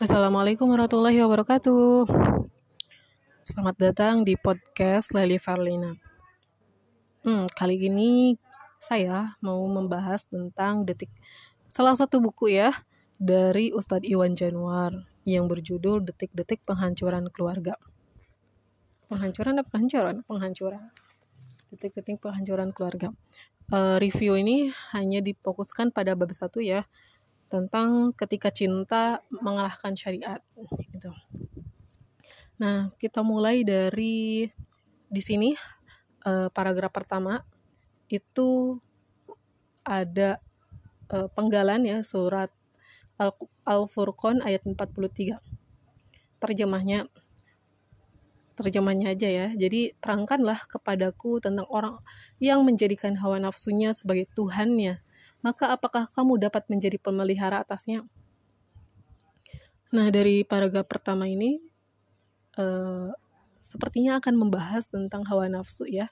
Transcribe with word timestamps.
Assalamualaikum 0.00 0.64
warahmatullahi 0.64 1.20
wabarakatuh. 1.20 2.08
Selamat 3.44 3.76
datang 3.76 4.24
di 4.24 4.32
podcast 4.32 5.12
Leli 5.12 5.36
Farlina. 5.36 5.92
Hmm, 7.20 7.44
kali 7.52 7.76
ini 7.76 8.32
saya 8.80 9.36
mau 9.44 9.60
membahas 9.68 10.24
tentang 10.24 10.88
detik 10.88 11.12
salah 11.68 11.92
satu 11.92 12.16
buku 12.16 12.48
ya 12.48 12.72
dari 13.20 13.76
Ustadz 13.76 14.08
Iwan 14.08 14.32
Januar 14.32 15.04
yang 15.28 15.44
berjudul 15.52 16.00
Detik-detik 16.08 16.64
Penghancuran 16.64 17.28
Keluarga. 17.28 17.76
Penghancuran 19.12 19.60
apa 19.60 19.68
penghancuran? 19.68 20.24
Penghancuran. 20.24 20.84
Detik-detik 21.76 22.24
penghancuran 22.24 22.72
keluarga. 22.72 23.12
Uh, 23.68 24.00
review 24.00 24.32
ini 24.40 24.72
hanya 24.96 25.20
difokuskan 25.20 25.92
pada 25.92 26.16
bab 26.16 26.32
satu 26.32 26.64
ya 26.64 26.88
tentang 27.50 28.14
ketika 28.14 28.54
cinta 28.54 29.26
mengalahkan 29.28 29.98
syariat 29.98 30.38
gitu. 30.94 31.10
Nah, 32.62 32.94
kita 32.94 33.26
mulai 33.26 33.66
dari 33.66 34.46
di 35.10 35.22
sini 35.24 35.50
uh, 36.22 36.46
paragraf 36.54 36.94
pertama 36.94 37.42
itu 38.06 38.78
ada 39.82 40.38
uh, 41.10 41.26
penggalan 41.34 41.82
ya 41.82 41.98
surat 42.06 42.54
Al-Furqan 43.66 44.46
ayat 44.46 44.62
43. 44.64 45.42
Terjemahnya 46.40 47.10
terjemahnya 48.54 49.12
aja 49.16 49.28
ya. 49.28 49.46
Jadi 49.56 49.96
terangkanlah 49.98 50.68
kepadaku 50.70 51.42
tentang 51.42 51.66
orang 51.72 51.98
yang 52.38 52.62
menjadikan 52.62 53.18
hawa 53.18 53.42
nafsunya 53.42 53.90
sebagai 53.96 54.28
tuhannya 54.36 55.00
maka 55.40 55.72
apakah 55.72 56.04
kamu 56.12 56.36
dapat 56.36 56.68
menjadi 56.68 57.00
pemelihara 57.00 57.64
atasnya? 57.64 58.04
Nah, 59.90 60.06
dari 60.12 60.46
paragraf 60.46 60.86
pertama 60.86 61.26
ini, 61.26 61.58
uh, 62.54 63.10
sepertinya 63.58 64.22
akan 64.22 64.34
membahas 64.38 64.86
tentang 64.86 65.26
hawa 65.26 65.50
nafsu 65.50 65.82
ya. 65.88 66.06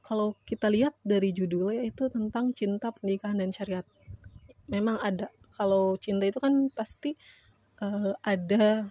Kalau 0.00 0.40
kita 0.48 0.72
lihat 0.72 0.96
dari 1.04 1.36
judulnya 1.36 1.84
itu 1.84 2.08
tentang 2.08 2.56
cinta, 2.56 2.88
pernikahan, 2.88 3.36
dan 3.36 3.52
syariat. 3.52 3.84
Memang 4.64 4.96
ada. 5.04 5.28
Kalau 5.52 6.00
cinta 6.00 6.24
itu 6.24 6.40
kan 6.40 6.72
pasti 6.72 7.12
uh, 7.84 8.16
ada 8.24 8.88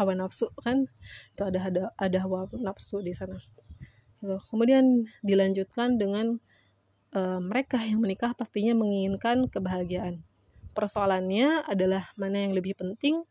hawa 0.00 0.16
nafsu 0.16 0.48
kan, 0.64 0.88
itu 1.36 1.42
ada 1.44 1.60
ada 1.60 1.82
ada 2.00 2.18
hawa 2.24 2.48
nafsu 2.56 3.04
di 3.04 3.12
sana. 3.12 3.36
Gitu. 3.36 3.60
Kemudian 4.48 5.04
dilanjutkan 5.20 6.00
dengan 6.00 6.40
uh, 7.14 7.40
mereka 7.40 7.80
yang 7.80 8.02
menikah 8.02 8.34
pastinya 8.34 8.74
menginginkan 8.76 9.46
kebahagiaan. 9.48 10.20
Persoalannya 10.74 11.64
adalah 11.64 12.10
mana 12.18 12.44
yang 12.44 12.52
lebih 12.52 12.74
penting, 12.74 13.22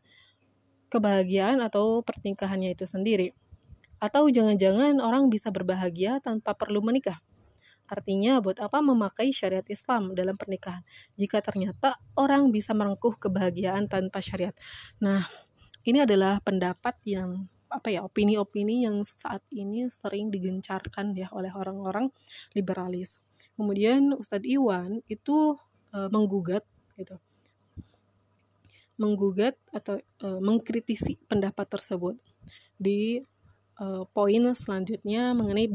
kebahagiaan 0.88 1.60
atau 1.60 2.00
pernikahannya 2.00 2.72
itu 2.72 2.88
sendiri. 2.88 3.36
Atau 4.00 4.32
jangan-jangan 4.32 4.98
orang 4.98 5.28
bisa 5.28 5.52
berbahagia 5.52 6.18
tanpa 6.24 6.56
perlu 6.56 6.80
menikah. 6.80 7.20
Artinya, 7.84 8.40
buat 8.40 8.56
apa 8.64 8.80
memakai 8.80 9.28
syariat 9.28 9.64
Islam 9.68 10.16
dalam 10.16 10.40
pernikahan 10.40 10.80
jika 11.20 11.44
ternyata 11.44 12.00
orang 12.16 12.48
bisa 12.48 12.72
merengkuh 12.72 13.20
kebahagiaan 13.20 13.92
tanpa 13.92 14.24
syariat? 14.24 14.56
Nah, 15.04 15.28
ini 15.84 16.00
adalah 16.00 16.40
pendapat 16.40 16.96
yang 17.04 17.44
apa 17.74 17.90
ya 17.90 18.06
opini-opini 18.06 18.86
yang 18.86 19.02
saat 19.02 19.42
ini 19.50 19.90
sering 19.90 20.30
digencarkan 20.30 21.10
ya 21.18 21.26
oleh 21.34 21.50
orang-orang 21.50 22.14
liberalis. 22.54 23.18
Kemudian 23.58 24.14
Ustadz 24.14 24.46
Iwan 24.46 25.02
itu 25.10 25.58
e, 25.90 25.98
menggugat 26.14 26.62
gitu. 26.94 27.18
Menggugat 28.94 29.58
atau 29.74 29.98
e, 29.98 30.28
mengkritisi 30.38 31.18
pendapat 31.26 31.66
tersebut 31.66 32.14
di 32.78 33.18
e, 33.74 33.86
poin 34.14 34.42
selanjutnya 34.54 35.34
mengenai 35.34 35.66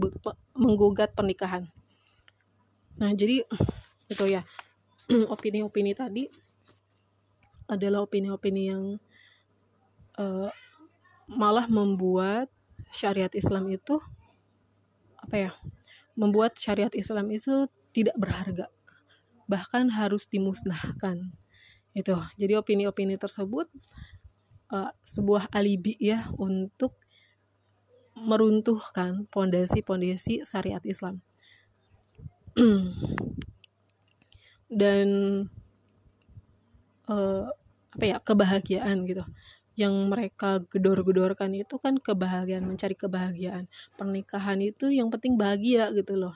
menggugat 0.56 1.12
pernikahan. 1.12 1.68
Nah, 3.00 3.12
jadi 3.12 3.44
itu 4.07 4.25
ya 4.28 4.44
opini-opini 5.35 5.91
tadi 5.91 6.28
adalah 7.69 8.02
opini-opini 8.02 8.63
yang 8.66 8.97
uh, 10.18 10.50
malah 11.29 11.69
membuat 11.69 12.50
syariat 12.90 13.31
Islam 13.38 13.69
itu 13.69 14.01
apa 15.19 15.35
ya 15.38 15.51
membuat 16.17 16.57
syariat 16.57 16.91
Islam 16.97 17.29
itu 17.29 17.69
tidak 17.94 18.17
berharga 18.17 18.67
bahkan 19.45 19.90
harus 19.94 20.25
dimusnahkan 20.29 21.29
itu 21.94 22.13
jadi 22.38 22.62
opini-opini 22.62 23.17
tersebut 23.17 23.69
uh, 24.73 24.91
sebuah 25.01 25.50
alibi 25.53 25.97
ya 25.97 26.29
untuk 26.38 26.95
meruntuhkan 28.19 29.25
pondasi-pondasi 29.31 30.44
syariat 30.44 30.84
Islam. 30.84 31.23
Dan 34.69 35.07
uh, 37.09 37.47
apa 37.90 38.06
ya 38.06 38.17
kebahagiaan 38.22 39.07
gitu 39.09 39.25
yang 39.79 39.95
mereka 40.12 40.59
gedor-gedorkan 40.67 41.56
itu 41.56 41.79
kan 41.79 41.95
kebahagiaan, 41.95 42.67
mencari 42.67 43.00
kebahagiaan. 43.00 43.72
Pernikahan 43.95 44.59
itu 44.59 44.91
yang 44.91 45.07
penting 45.07 45.40
bahagia 45.40 45.88
gitu 45.95 46.19
loh. 46.19 46.35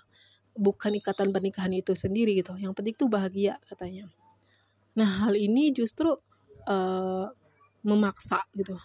Bukan 0.56 0.96
ikatan 0.96 1.36
pernikahan 1.36 1.76
itu 1.76 1.92
sendiri 1.92 2.40
gitu. 2.40 2.56
Yang 2.56 2.72
penting 2.80 2.96
tuh 2.96 3.12
bahagia 3.12 3.60
katanya. 3.68 4.08
Nah, 4.96 5.28
hal 5.28 5.36
ini 5.36 5.76
justru 5.76 6.16
uh, 6.72 7.28
memaksa 7.84 8.48
gitu. 8.56 8.80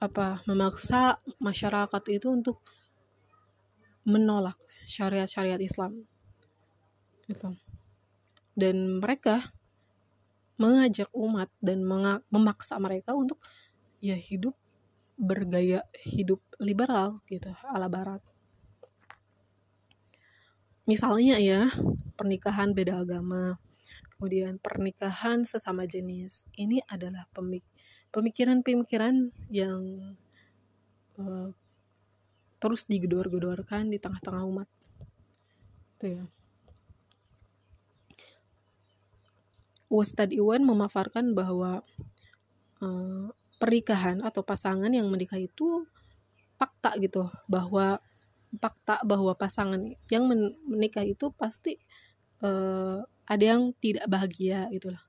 Apa? 0.00 0.40
Memaksa 0.48 1.20
masyarakat 1.36 2.02
itu 2.08 2.32
untuk 2.32 2.64
menolak 4.08 4.56
syariat-syariat 4.88 5.60
Islam. 5.60 6.08
Gitu. 7.28 7.60
Dan 8.56 9.04
mereka 9.04 9.52
mengajak 10.62 11.10
umat 11.10 11.50
dan 11.58 11.82
memaksa 12.30 12.78
mereka 12.78 13.18
untuk 13.18 13.42
ya 13.98 14.14
hidup 14.14 14.54
bergaya 15.18 15.82
hidup 16.06 16.38
liberal 16.62 17.18
gitu 17.26 17.50
ala 17.66 17.90
barat. 17.90 18.22
Misalnya 20.82 21.38
ya, 21.38 21.70
pernikahan 22.18 22.74
beda 22.74 23.06
agama, 23.06 23.54
kemudian 24.18 24.58
pernikahan 24.58 25.46
sesama 25.46 25.86
jenis. 25.86 26.50
Ini 26.58 26.82
adalah 26.90 27.26
pemik 27.30 27.62
pemikiran-pemikiran 28.10 29.30
yang 29.48 29.82
uh, 31.16 31.48
terus 32.58 32.86
digedor-gedorkan 32.90 33.90
di 33.90 34.02
tengah-tengah 34.02 34.42
umat. 34.46 34.68
Itu 35.98 36.06
ya. 36.18 36.24
Ustadz 39.92 40.32
Iwan 40.32 40.64
memaparkan 40.64 41.36
bahwa 41.36 41.84
uh, 42.80 43.28
pernikahan 43.60 44.24
atau 44.24 44.40
pasangan 44.40 44.88
yang 44.88 45.12
menikah 45.12 45.36
itu 45.36 45.84
fakta 46.56 46.96
gitu 46.96 47.28
bahwa 47.44 48.00
fakta 48.56 49.04
bahwa 49.04 49.36
pasangan 49.36 49.92
yang 50.08 50.24
menikah 50.64 51.04
itu 51.04 51.28
pasti 51.36 51.76
uh, 52.40 53.04
ada 53.28 53.44
yang 53.44 53.76
tidak 53.84 54.08
bahagia 54.08 54.72
itulah 54.72 55.04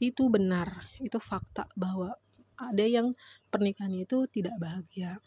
itu 0.00 0.28
benar 0.28 0.88
itu 1.00 1.16
fakta 1.20 1.68
bahwa 1.76 2.16
ada 2.56 2.84
yang 2.84 3.12
pernikahan 3.52 3.92
itu 3.92 4.24
tidak 4.32 4.56
bahagia. 4.56 5.20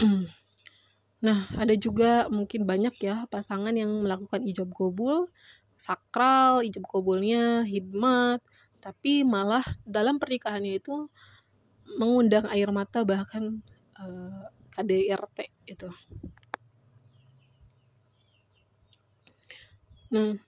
Nah 1.24 1.48
ada 1.56 1.72
juga 1.72 2.28
mungkin 2.28 2.68
banyak 2.68 3.00
ya 3.00 3.24
pasangan 3.32 3.72
yang 3.72 3.88
melakukan 4.04 4.44
ijab 4.44 4.68
gobul 4.76 5.32
sakral, 5.76 6.62
ijab 6.64 6.86
kabulnya, 6.88 7.66
hikmat, 7.66 8.40
tapi 8.78 9.24
malah 9.24 9.64
dalam 9.84 10.20
pernikahannya 10.20 10.80
itu 10.80 11.08
mengundang 12.00 12.48
air 12.52 12.68
mata 12.72 13.04
bahkan 13.04 13.60
eh, 14.00 14.44
KDRT 14.74 15.38
itu. 15.70 15.88
Nah, 20.14 20.38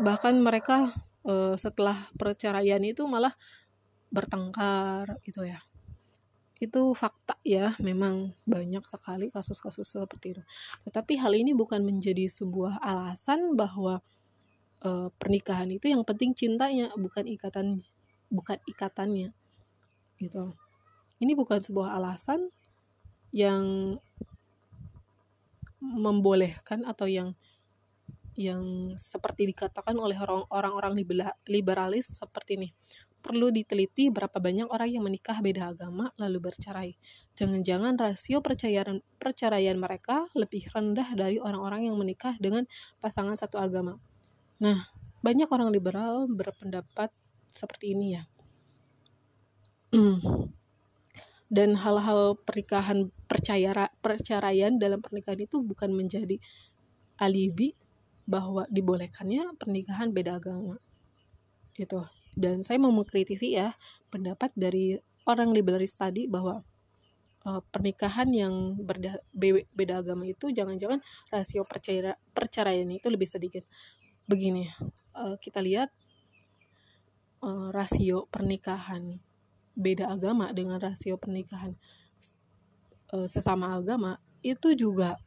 bahkan 0.00 0.36
mereka 0.36 0.92
uh, 1.24 1.54
setelah 1.56 1.96
perceraian 2.16 2.82
itu 2.84 3.04
malah 3.08 3.32
bertengkar 4.12 5.16
gitu 5.24 5.48
ya 5.48 5.60
itu 6.62 6.94
fakta 6.94 7.34
ya 7.42 7.74
memang 7.82 8.30
banyak 8.46 8.86
sekali 8.86 9.34
kasus-kasus 9.34 9.98
seperti 9.98 10.38
itu 10.38 10.42
tetapi 10.86 11.18
hal 11.18 11.34
ini 11.34 11.50
bukan 11.58 11.82
menjadi 11.82 12.30
sebuah 12.30 12.78
alasan 12.78 13.58
bahwa 13.58 13.98
e, 14.78 15.10
pernikahan 15.18 15.74
itu 15.74 15.90
yang 15.90 16.06
penting 16.06 16.38
cintanya 16.38 16.94
bukan 16.94 17.26
ikatan 17.26 17.82
bukan 18.30 18.62
ikatannya 18.70 19.34
gitu 20.22 20.54
ini 21.18 21.34
bukan 21.34 21.58
sebuah 21.58 21.98
alasan 21.98 22.46
yang 23.34 23.98
membolehkan 25.82 26.86
atau 26.86 27.10
yang 27.10 27.34
yang 28.38 28.94
seperti 28.96 29.44
dikatakan 29.52 29.92
oleh 29.98 30.16
orang-orang 30.48 30.96
liberalis 31.44 32.16
seperti 32.16 32.56
ini. 32.56 32.68
Perlu 33.22 33.54
diteliti 33.54 34.10
berapa 34.10 34.34
banyak 34.34 34.66
orang 34.66 34.90
yang 34.90 35.06
menikah 35.06 35.38
beda 35.38 35.70
agama 35.70 36.10
lalu 36.18 36.50
bercerai. 36.50 36.98
Jangan-jangan 37.38 37.94
rasio 37.94 38.42
perceraian, 38.42 38.98
perceraian 39.22 39.78
mereka 39.78 40.26
lebih 40.34 40.66
rendah 40.74 41.06
dari 41.14 41.38
orang-orang 41.38 41.86
yang 41.86 41.94
menikah 41.94 42.34
dengan 42.42 42.66
pasangan 42.98 43.38
satu 43.38 43.62
agama. 43.62 43.94
Nah, 44.58 44.90
banyak 45.22 45.46
orang 45.54 45.70
liberal 45.70 46.26
berpendapat 46.26 47.14
seperti 47.46 47.94
ini 47.94 48.18
ya. 48.18 48.26
Dan 51.52 51.78
hal-hal 51.78 52.34
pernikahan 52.42 53.06
percaya 53.30 53.86
perceraian 54.02 54.82
dalam 54.82 54.98
pernikahan 54.98 55.46
itu 55.46 55.62
bukan 55.62 55.94
menjadi 55.94 56.42
alibi 57.22 57.78
bahwa 58.26 58.66
dibolehkannya 58.66 59.54
pernikahan 59.62 60.10
beda 60.10 60.42
agama. 60.42 60.80
Gitu 61.78 62.02
dan 62.32 62.64
saya 62.64 62.80
mau 62.80 62.92
mengkritisi 62.92 63.56
ya 63.56 63.76
pendapat 64.08 64.52
dari 64.56 64.96
orang 65.28 65.52
liberalis 65.52 65.94
tadi 65.94 66.26
bahwa 66.26 66.64
uh, 67.46 67.60
pernikahan 67.70 68.28
yang 68.32 68.54
berda, 68.80 69.20
be, 69.30 69.68
beda 69.74 70.02
agama 70.02 70.26
itu 70.26 70.50
jangan-jangan 70.50 70.98
rasio 71.30 71.62
percaya 71.66 72.16
perceraian 72.34 72.88
itu 72.88 73.08
lebih 73.12 73.28
sedikit. 73.28 73.64
Begini 74.26 74.66
uh, 75.14 75.36
kita 75.38 75.60
lihat 75.60 75.90
uh, 77.44 77.68
rasio 77.70 78.26
pernikahan 78.30 79.20
beda 79.72 80.12
agama 80.12 80.52
dengan 80.52 80.76
rasio 80.76 81.16
pernikahan 81.16 81.76
uh, 83.12 83.26
sesama 83.28 83.76
agama 83.76 84.18
itu 84.42 84.74
juga 84.74 85.18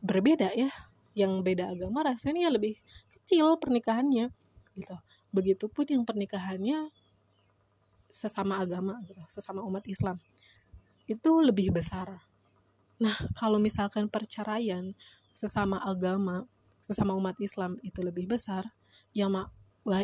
berbeda 0.00 0.54
ya. 0.54 0.70
Yang 1.18 1.42
beda 1.42 1.74
agama 1.74 2.06
rasanya 2.06 2.46
lebih 2.46 2.78
kecil 3.10 3.58
pernikahannya 3.58 4.30
gitu 4.78 4.94
Begitupun 5.30 5.84
yang 5.88 6.02
pernikahannya 6.08 6.88
sesama 8.08 8.58
agama 8.58 8.98
gitu, 9.04 9.20
sesama 9.28 9.60
umat 9.64 9.84
Islam. 9.84 10.16
Itu 11.04 11.44
lebih 11.44 11.72
besar. 11.72 12.24
Nah, 12.98 13.14
kalau 13.36 13.60
misalkan 13.60 14.08
perceraian 14.08 14.96
sesama 15.36 15.78
agama, 15.84 16.48
sesama 16.82 17.14
umat 17.14 17.36
Islam 17.38 17.76
itu 17.84 18.00
lebih 18.00 18.26
besar, 18.26 18.72
ya 19.12 19.28
mak 19.30 19.52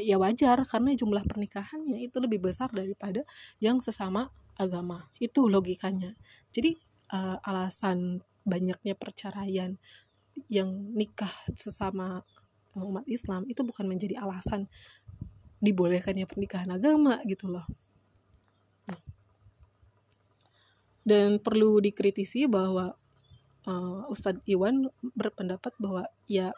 ya 0.00 0.16
wajar 0.16 0.64
karena 0.64 0.96
jumlah 0.96 1.28
pernikahannya 1.28 2.00
itu 2.00 2.16
lebih 2.16 2.40
besar 2.40 2.72
daripada 2.72 3.20
yang 3.60 3.82
sesama 3.82 4.32
agama. 4.56 5.10
Itu 5.20 5.50
logikanya. 5.50 6.14
Jadi 6.54 6.78
uh, 7.12 7.36
alasan 7.44 8.22
banyaknya 8.44 8.94
perceraian 8.96 9.76
yang 10.48 10.70
nikah 10.92 11.30
sesama 11.56 12.22
umat 12.74 13.06
Islam 13.06 13.46
itu 13.46 13.62
bukan 13.62 13.86
menjadi 13.86 14.18
alasan 14.18 14.66
dibolehkannya 15.64 16.28
pernikahan 16.28 16.68
agama 16.68 17.24
gitu 17.24 17.48
loh. 17.48 17.64
Dan 21.04 21.36
perlu 21.40 21.84
dikritisi 21.84 22.48
bahwa 22.48 22.96
uh, 23.68 24.08
Ustadz 24.08 24.44
Iwan 24.48 24.88
berpendapat 25.00 25.76
bahwa 25.76 26.08
ya 26.28 26.52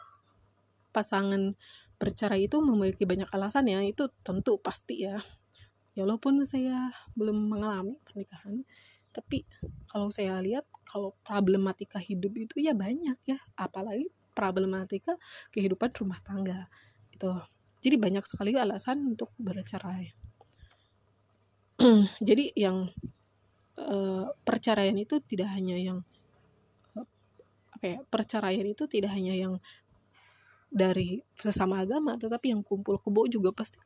pasangan 0.95 1.55
bercerai 1.99 2.47
itu 2.47 2.59
memiliki 2.63 3.03
banyak 3.03 3.27
alasan 3.31 3.67
ya 3.67 3.83
itu 3.83 4.07
tentu 4.23 4.59
pasti 4.59 5.03
ya. 5.03 5.19
Ya 5.97 6.05
walaupun 6.05 6.45
saya 6.45 6.93
belum 7.17 7.49
mengalami 7.51 7.97
pernikahan 8.05 8.63
tapi 9.17 9.49
kalau 9.89 10.13
saya 10.13 10.37
lihat 10.45 10.69
kalau 10.85 11.17
problematika 11.25 11.97
hidup 11.97 12.37
itu 12.37 12.61
ya 12.61 12.77
banyak 12.77 13.17
ya. 13.25 13.41
Apalagi 13.57 14.13
problematika 14.37 15.17
kehidupan 15.49 15.89
rumah 15.97 16.21
tangga 16.21 16.69
itu 17.09 17.33
jadi 17.87 17.95
banyak 17.95 18.27
sekali 18.27 18.51
alasan 18.59 19.15
untuk 19.15 19.31
bercerai. 19.39 20.11
Jadi 22.27 22.51
yang 22.59 22.91
uh, 23.79 24.27
perceraian 24.43 24.97
itu 24.99 25.23
tidak 25.23 25.55
hanya 25.55 25.79
yang 25.79 26.03
uh, 26.99 27.07
apa 27.71 27.85
ya 27.87 27.97
perceraian 28.11 28.67
itu 28.67 28.91
tidak 28.91 29.15
hanya 29.15 29.39
yang 29.39 29.63
dari 30.67 31.23
sesama 31.39 31.79
agama 31.79 32.19
tetapi 32.19 32.51
yang 32.51 32.59
kumpul 32.59 32.99
kebo 32.99 33.23
juga 33.31 33.55
pasti 33.55 33.79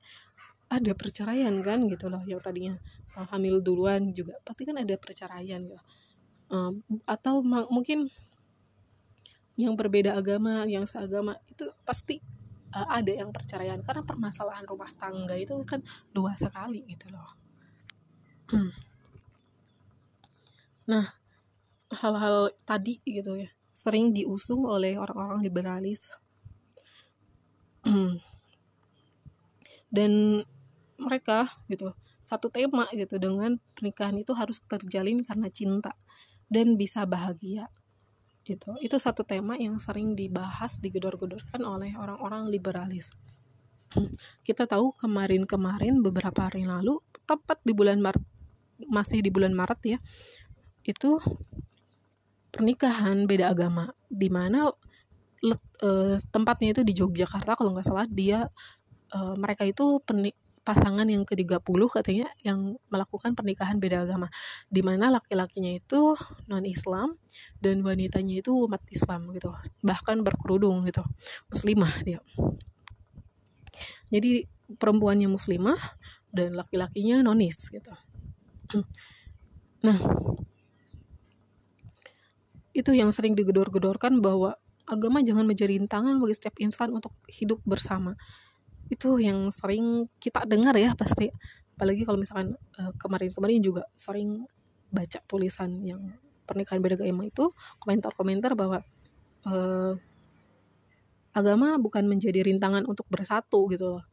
ada 0.66 0.98
perceraian 0.98 1.54
kan 1.62 1.86
gitu 1.86 2.10
loh. 2.10 2.26
Yang 2.26 2.42
tadinya 2.42 2.74
uh, 3.22 3.30
hamil 3.30 3.62
duluan 3.62 4.10
juga 4.18 4.34
pasti 4.42 4.66
kan 4.66 4.82
ada 4.82 4.98
perceraian 4.98 5.62
gitu. 5.62 5.84
Uh, 6.50 6.74
atau 7.06 7.46
mungkin 7.70 8.10
yang 9.62 9.78
berbeda 9.78 10.18
agama 10.18 10.66
yang 10.66 10.90
seagama 10.90 11.38
itu 11.54 11.70
pasti 11.86 12.18
uh, 12.76 12.88
ada 12.90 13.12
yang 13.12 13.30
perceraian. 13.32 13.80
Karena 13.84 14.04
permasalahan 14.04 14.66
rumah 14.68 14.90
tangga 14.96 15.36
itu 15.38 15.56
kan 15.64 15.84
dua 16.12 16.36
sekali 16.36 16.84
gitu 16.88 17.12
loh. 17.12 17.30
Nah 20.82 21.08
hal-hal 21.94 22.52
tadi 22.68 23.00
gitu 23.06 23.38
ya 23.38 23.48
sering 23.72 24.12
diusung 24.12 24.66
oleh 24.68 24.98
orang-orang 25.00 25.40
liberalis. 25.46 26.12
Dan 29.96 30.44
mereka 31.00 31.48
gitu 31.72 31.96
satu 32.22 32.54
tema 32.54 32.86
gitu 32.94 33.18
dengan 33.18 33.58
pernikahan 33.74 34.16
itu 34.22 34.32
harus 34.38 34.62
terjalin 34.70 35.26
karena 35.26 35.50
cinta 35.50 35.98
dan 36.48 36.78
bisa 36.78 37.04
bahagia 37.10 37.66
gitu. 38.52 38.76
Itu 38.84 39.00
satu 39.00 39.24
tema 39.24 39.56
yang 39.56 39.80
sering 39.80 40.14
dibahas 40.14 40.84
digedor-gedorkan 40.84 41.64
oleh 41.64 41.96
orang-orang 41.96 42.52
liberalis. 42.52 43.08
Kita 44.44 44.68
tahu 44.68 44.96
kemarin-kemarin 45.00 46.04
beberapa 46.04 46.48
hari 46.52 46.68
lalu 46.68 47.00
tepat 47.24 47.64
di 47.64 47.72
bulan 47.72 48.04
Maret 48.04 48.24
masih 48.90 49.22
di 49.22 49.30
bulan 49.30 49.54
Maret 49.54 49.82
ya 49.86 50.00
itu 50.82 51.22
pernikahan 52.50 53.30
beda 53.30 53.54
agama 53.54 53.94
di 54.10 54.28
mana 54.28 54.68
uh, 54.68 56.16
tempatnya 56.34 56.74
itu 56.74 56.82
di 56.82 56.94
Yogyakarta 56.98 57.54
kalau 57.54 57.78
nggak 57.78 57.88
salah 57.88 58.08
dia 58.10 58.50
uh, 59.14 59.36
mereka 59.38 59.64
itu 59.70 60.02
pasangan 60.62 61.10
yang 61.10 61.26
ke-30 61.26 61.82
katanya 61.90 62.30
yang 62.46 62.78
melakukan 62.94 63.34
pernikahan 63.34 63.82
beda 63.82 64.06
agama 64.06 64.30
di 64.70 64.86
mana 64.86 65.10
laki-lakinya 65.10 65.74
itu 65.74 66.14
non-Islam 66.46 67.18
dan 67.58 67.82
wanitanya 67.82 68.46
itu 68.46 68.54
umat 68.70 68.86
Islam 68.94 69.34
gitu 69.34 69.50
bahkan 69.82 70.22
berkerudung 70.22 70.86
gitu 70.86 71.02
muslimah 71.50 71.94
dia. 72.06 72.22
Jadi 74.14 74.46
perempuannya 74.78 75.32
muslimah 75.32 75.80
dan 76.30 76.54
laki-lakinya 76.54 77.26
nonis 77.26 77.70
gitu. 77.70 77.92
Nah 79.82 79.98
itu 82.70 82.94
yang 82.94 83.10
sering 83.10 83.34
digedor-gedorkan 83.34 84.22
bahwa 84.22 84.62
agama 84.86 85.26
jangan 85.26 85.50
menjadi 85.50 85.74
rintangan 85.74 86.22
bagi 86.22 86.38
setiap 86.38 86.56
insan 86.62 86.94
untuk 86.94 87.18
hidup 87.26 87.58
bersama 87.66 88.14
itu 88.92 89.24
yang 89.24 89.48
sering 89.48 90.12
kita 90.20 90.44
dengar 90.44 90.76
ya 90.76 90.92
pasti. 91.00 91.32
Apalagi 91.80 92.04
kalau 92.04 92.20
misalkan 92.20 92.60
kemarin 92.76 93.32
kemarin-kemarin 93.32 93.64
juga 93.64 93.84
sering 93.96 94.44
baca 94.92 95.24
tulisan 95.24 95.80
yang 95.88 96.20
pernikahan 96.44 96.84
beda 96.84 97.00
agama 97.00 97.24
itu 97.24 97.56
komentar-komentar 97.80 98.52
bahwa 98.60 98.84
uh, 99.48 99.96
agama 101.32 101.80
bukan 101.80 102.04
menjadi 102.04 102.44
rintangan 102.44 102.84
untuk 102.84 103.08
bersatu 103.08 103.72
gitu 103.72 103.98
loh. 103.98 104.04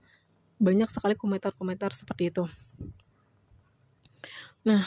Banyak 0.62 0.87
sekali 0.87 1.18
komentar-komentar 1.18 1.90
seperti 1.90 2.30
itu. 2.30 2.47
Nah 4.62 4.87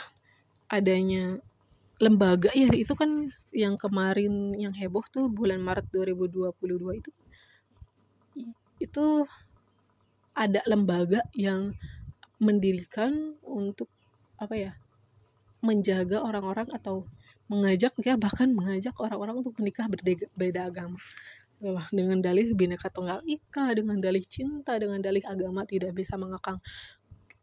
adanya 0.71 1.43
lembaga 1.99 2.49
ya 2.55 2.71
itu 2.71 2.95
kan 2.95 3.27
yang 3.51 3.75
kemarin 3.75 4.55
yang 4.55 4.71
heboh 4.71 5.03
tuh 5.11 5.27
bulan 5.27 5.59
Maret 5.59 5.91
2022 5.91 7.03
itu. 7.03 7.11
Itu 8.79 9.27
ada 10.35 10.63
lembaga 10.67 11.21
yang 11.35 11.67
mendirikan 12.41 13.37
untuk 13.45 13.91
apa 14.41 14.55
ya 14.57 14.71
menjaga 15.61 16.25
orang-orang 16.25 16.65
atau 16.73 17.05
mengajak 17.45 17.93
ya 18.01 18.17
bahkan 18.17 18.49
mengajak 18.49 18.95
orang-orang 18.97 19.45
untuk 19.45 19.53
menikah 19.61 19.85
berbeda 19.85 20.25
beda 20.33 20.71
agama 20.71 20.97
dengan 21.93 22.17
dalih 22.17 22.57
bineka 22.57 22.89
tunggal 22.89 23.21
ika 23.21 23.77
dengan 23.77 24.01
dalih 24.01 24.25
cinta 24.25 24.81
dengan 24.81 24.97
dalih 24.97 25.21
agama 25.29 25.61
tidak 25.69 25.93
bisa 25.93 26.17
mengekang 26.17 26.57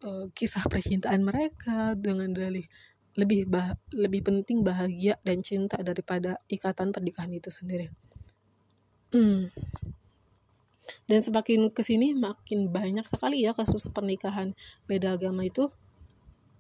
uh, 0.03 0.27
kisah 0.35 0.67
percintaan 0.67 1.23
mereka 1.23 1.95
dengan 1.95 2.35
dalih 2.35 2.67
lebih 3.15 3.47
bah 3.47 3.79
lebih 3.95 4.27
penting 4.27 4.67
bahagia 4.67 5.15
dan 5.23 5.39
cinta 5.47 5.79
daripada 5.79 6.43
ikatan 6.51 6.91
pernikahan 6.91 7.31
itu 7.31 7.51
sendiri. 7.51 7.91
Hmm 9.15 9.51
dan 11.07 11.21
semakin 11.21 11.69
ke 11.73 11.83
sini 11.85 12.17
makin 12.17 12.73
banyak 12.73 13.05
sekali 13.09 13.45
ya 13.45 13.53
kasus 13.53 13.89
pernikahan 13.93 14.57
beda 14.89 15.17
agama 15.17 15.45
itu. 15.45 15.69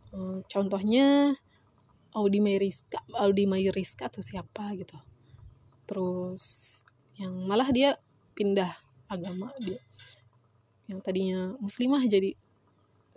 Uh, 0.09 0.41
contohnya 0.49 1.37
Audi 2.17 2.41
Mayriska 2.41 3.05
Audi 3.21 3.45
Mayriska 3.45 4.09
atau 4.09 4.25
siapa 4.25 4.73
gitu. 4.77 4.97
Terus 5.89 6.43
yang 7.21 7.35
malah 7.45 7.69
dia 7.69 7.99
pindah 8.33 8.71
agama 9.09 9.51
dia 9.59 9.81
yang 10.89 11.05
tadinya 11.05 11.53
muslimah 11.61 12.01
jadi 12.09 12.33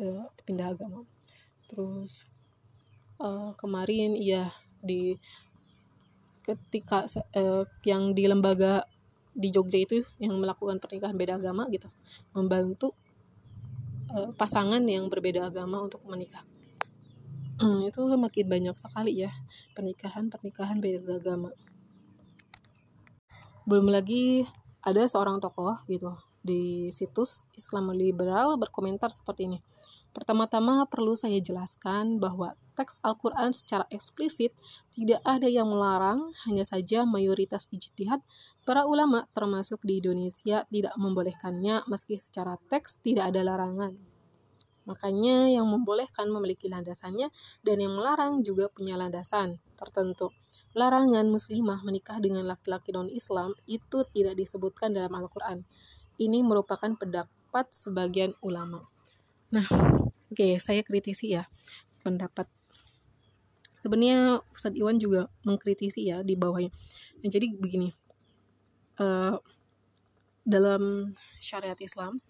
uh, 0.04 0.28
pindah 0.44 0.76
agama. 0.76 1.08
Terus 1.72 2.28
uh, 3.16 3.56
kemarin 3.56 4.20
ia 4.20 4.52
di 4.84 5.16
ketika 6.44 7.08
uh, 7.38 7.64
yang 7.88 8.12
di 8.12 8.28
lembaga 8.28 8.84
di 9.32 9.48
Jogja 9.50 9.80
itu 9.80 10.04
yang 10.20 10.36
melakukan 10.38 10.78
pernikahan 10.78 11.16
beda 11.16 11.40
agama 11.40 11.68
gitu. 11.72 11.88
Membantu 12.36 12.94
uh, 14.12 14.32
pasangan 14.36 14.84
yang 14.84 15.08
berbeda 15.08 15.48
agama 15.48 15.82
untuk 15.82 16.04
menikah. 16.08 16.44
Hmm, 17.62 17.86
itu 17.86 18.02
makin 18.18 18.46
banyak 18.50 18.76
sekali 18.76 19.22
ya 19.22 19.32
pernikahan 19.78 20.28
pernikahan 20.28 20.78
beda 20.82 21.22
agama. 21.22 21.54
Belum 23.70 23.88
lagi 23.88 24.50
ada 24.82 25.06
seorang 25.06 25.38
tokoh 25.38 25.78
gitu 25.86 26.18
di 26.42 26.90
situs 26.90 27.46
Islam 27.54 27.94
liberal 27.94 28.58
berkomentar 28.58 29.14
seperti 29.14 29.46
ini 29.46 29.60
Pertama-tama 30.12 30.84
perlu 30.92 31.16
saya 31.16 31.40
jelaskan 31.40 32.20
bahwa 32.20 32.60
teks 32.76 33.00
Al-Quran 33.00 33.56
secara 33.56 33.88
eksplisit 33.88 34.52
tidak 34.92 35.24
ada 35.24 35.48
yang 35.48 35.72
melarang, 35.72 36.36
hanya 36.44 36.68
saja 36.68 37.08
mayoritas 37.08 37.72
ijtihad 37.72 38.20
para 38.68 38.84
ulama 38.84 39.32
termasuk 39.32 39.80
di 39.88 40.04
Indonesia 40.04 40.68
tidak 40.68 40.92
membolehkannya 41.00 41.88
meski 41.88 42.20
secara 42.20 42.60
teks 42.68 43.00
tidak 43.00 43.32
ada 43.32 43.48
larangan. 43.48 43.96
Makanya 44.84 45.48
yang 45.48 45.72
membolehkan 45.72 46.28
memiliki 46.28 46.68
landasannya 46.68 47.32
dan 47.64 47.78
yang 47.80 47.96
melarang 47.96 48.44
juga 48.44 48.68
punya 48.68 49.00
landasan 49.00 49.64
tertentu. 49.80 50.36
Larangan 50.76 51.24
muslimah 51.32 51.88
menikah 51.88 52.20
dengan 52.20 52.44
laki-laki 52.44 52.92
non-Islam 52.92 53.56
itu 53.64 54.04
tidak 54.12 54.36
disebutkan 54.36 54.92
dalam 54.92 55.16
Al-Quran. 55.16 55.64
Ini 56.20 56.44
merupakan 56.44 56.92
pendapat 57.00 57.72
sebagian 57.72 58.36
ulama. 58.44 58.91
Nah, 59.52 59.68
oke, 59.68 60.32
okay, 60.32 60.56
saya 60.64 60.80
kritisi 60.82 61.36
ya 61.36 61.48
pendapat. 62.08 62.48
Sebenarnya 63.84 64.40
Ustadz 64.56 64.80
Iwan 64.80 64.96
juga 64.96 65.28
mengkritisi 65.44 66.08
ya 66.08 66.24
di 66.24 66.40
bawahnya. 66.40 66.72
Nah, 67.20 67.30
jadi 67.30 67.52
begini, 67.52 67.92
uh, 69.04 69.36
dalam 70.48 71.12
syariat 71.44 71.78
Islam, 71.84 72.24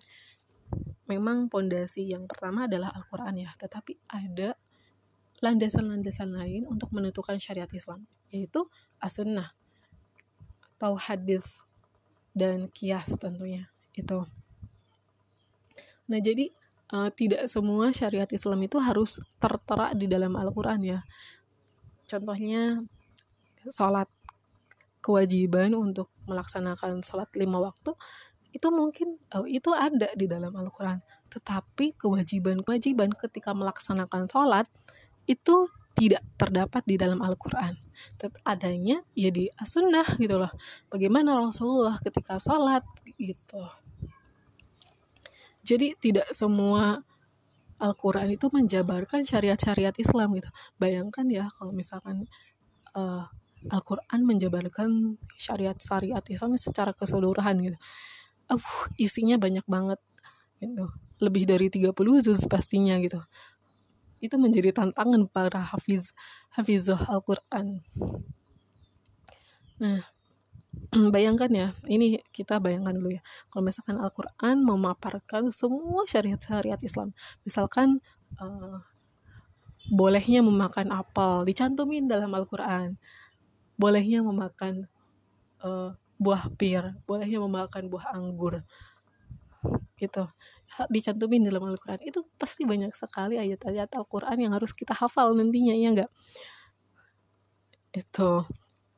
memang 1.06 1.52
pondasi 1.52 2.10
yang 2.10 2.26
pertama 2.26 2.66
adalah 2.66 2.90
Al-Quran 2.96 3.46
ya, 3.46 3.50
tetapi 3.60 4.00
ada 4.10 4.58
landasan-landasan 5.42 6.34
lain 6.34 6.66
untuk 6.66 6.90
menentukan 6.96 7.38
syariat 7.38 7.70
Islam, 7.74 8.06
yaitu 8.34 8.66
as-sunnah 9.02 9.54
atau 10.78 10.98
hadis 10.98 11.62
dan 12.34 12.72
kias 12.72 13.20
tentunya 13.22 13.70
itu. 13.94 14.26
Nah, 16.10 16.20
jadi 16.20 16.50
uh, 16.94 17.10
tidak 17.12 17.48
semua 17.48 17.90
syariat 17.96 18.28
Islam 18.30 18.60
itu 18.68 18.78
harus 18.78 19.18
tertera 19.40 19.96
di 19.96 20.06
dalam 20.06 20.36
Al-Quran 20.36 20.80
ya. 20.84 21.00
Contohnya 22.06 22.84
sholat 23.68 24.10
kewajiban 25.02 25.74
untuk 25.74 26.12
melaksanakan 26.30 27.02
sholat 27.02 27.30
lima 27.34 27.58
waktu 27.58 27.98
itu 28.52 28.68
mungkin 28.68 29.16
oh, 29.32 29.48
itu 29.48 29.72
ada 29.72 30.12
di 30.14 30.28
dalam 30.28 30.52
Al-Quran. 30.52 31.00
Tetapi 31.32 31.96
kewajiban-kewajiban 31.96 33.16
ketika 33.16 33.56
melaksanakan 33.56 34.28
sholat 34.28 34.68
itu 35.24 35.72
tidak 35.96 36.24
terdapat 36.36 36.84
di 36.84 37.00
dalam 37.00 37.24
Al-Quran. 37.24 37.80
Adanya 38.44 39.00
ya 39.16 39.32
di 39.32 39.48
as-sunnah 39.56 40.20
gitu 40.20 40.36
loh. 40.36 40.52
Bagaimana 40.92 41.40
Rasulullah 41.40 41.96
ketika 42.04 42.36
sholat 42.44 42.84
gitu 43.16 43.64
jadi 45.62 45.94
tidak 45.98 46.28
semua 46.34 47.06
Al-Quran 47.82 48.38
itu 48.38 48.46
menjabarkan 48.54 49.26
syariat-syariat 49.26 49.94
Islam 49.98 50.38
gitu. 50.38 50.50
Bayangkan 50.78 51.26
ya 51.26 51.50
kalau 51.50 51.74
misalkan 51.74 52.30
uh, 52.94 53.26
Al-Quran 53.74 54.22
menjabarkan 54.22 55.18
syariat-syariat 55.34 56.22
Islam 56.30 56.54
secara 56.62 56.94
keseluruhan 56.94 57.58
gitu. 57.66 57.78
Uh, 58.54 58.62
isinya 59.02 59.42
banyak 59.42 59.66
banget 59.66 59.98
gitu. 60.62 60.86
Lebih 61.18 61.50
dari 61.50 61.74
30 61.74 61.90
juz 62.22 62.46
pastinya 62.46 63.02
gitu. 63.02 63.18
Itu 64.22 64.38
menjadi 64.38 64.78
tantangan 64.78 65.26
para 65.34 65.66
hafiz 65.66 66.14
hafizah 66.54 67.02
Al-Quran. 67.10 67.82
Nah 69.82 70.06
bayangkan 71.16 71.48
ya, 71.52 71.68
ini 71.88 72.20
kita 72.36 72.60
bayangkan 72.60 72.92
dulu 72.92 73.16
ya. 73.16 73.24
Kalau 73.48 73.64
misalkan 73.64 73.96
Al-Quran 73.96 74.56
memaparkan 74.68 75.48
semua 75.56 76.04
syariat-syariat 76.04 76.80
Islam. 76.84 77.16
Misalkan 77.48 78.04
uh, 78.36 78.84
bolehnya 79.88 80.44
memakan 80.44 80.92
apel, 80.92 81.48
dicantumin 81.48 82.12
dalam 82.12 82.30
Al-Quran. 82.36 83.00
Bolehnya 83.80 84.20
memakan 84.22 84.92
uh, 85.64 85.96
buah 86.20 86.52
pir, 86.60 86.84
bolehnya 87.08 87.40
memakan 87.40 87.88
buah 87.88 88.12
anggur. 88.12 88.62
Gitu. 89.96 90.28
Dicantumin 90.92 91.48
dalam 91.48 91.72
Al-Quran. 91.72 92.04
Itu 92.04 92.28
pasti 92.36 92.68
banyak 92.68 92.92
sekali 93.00 93.40
ayat-ayat 93.40 93.96
Al-Quran 93.96 94.38
yang 94.44 94.52
harus 94.52 94.76
kita 94.76 94.92
hafal 94.92 95.32
nantinya, 95.40 95.72
ya 95.72 95.88
enggak? 95.96 96.12
Itu 97.96 98.44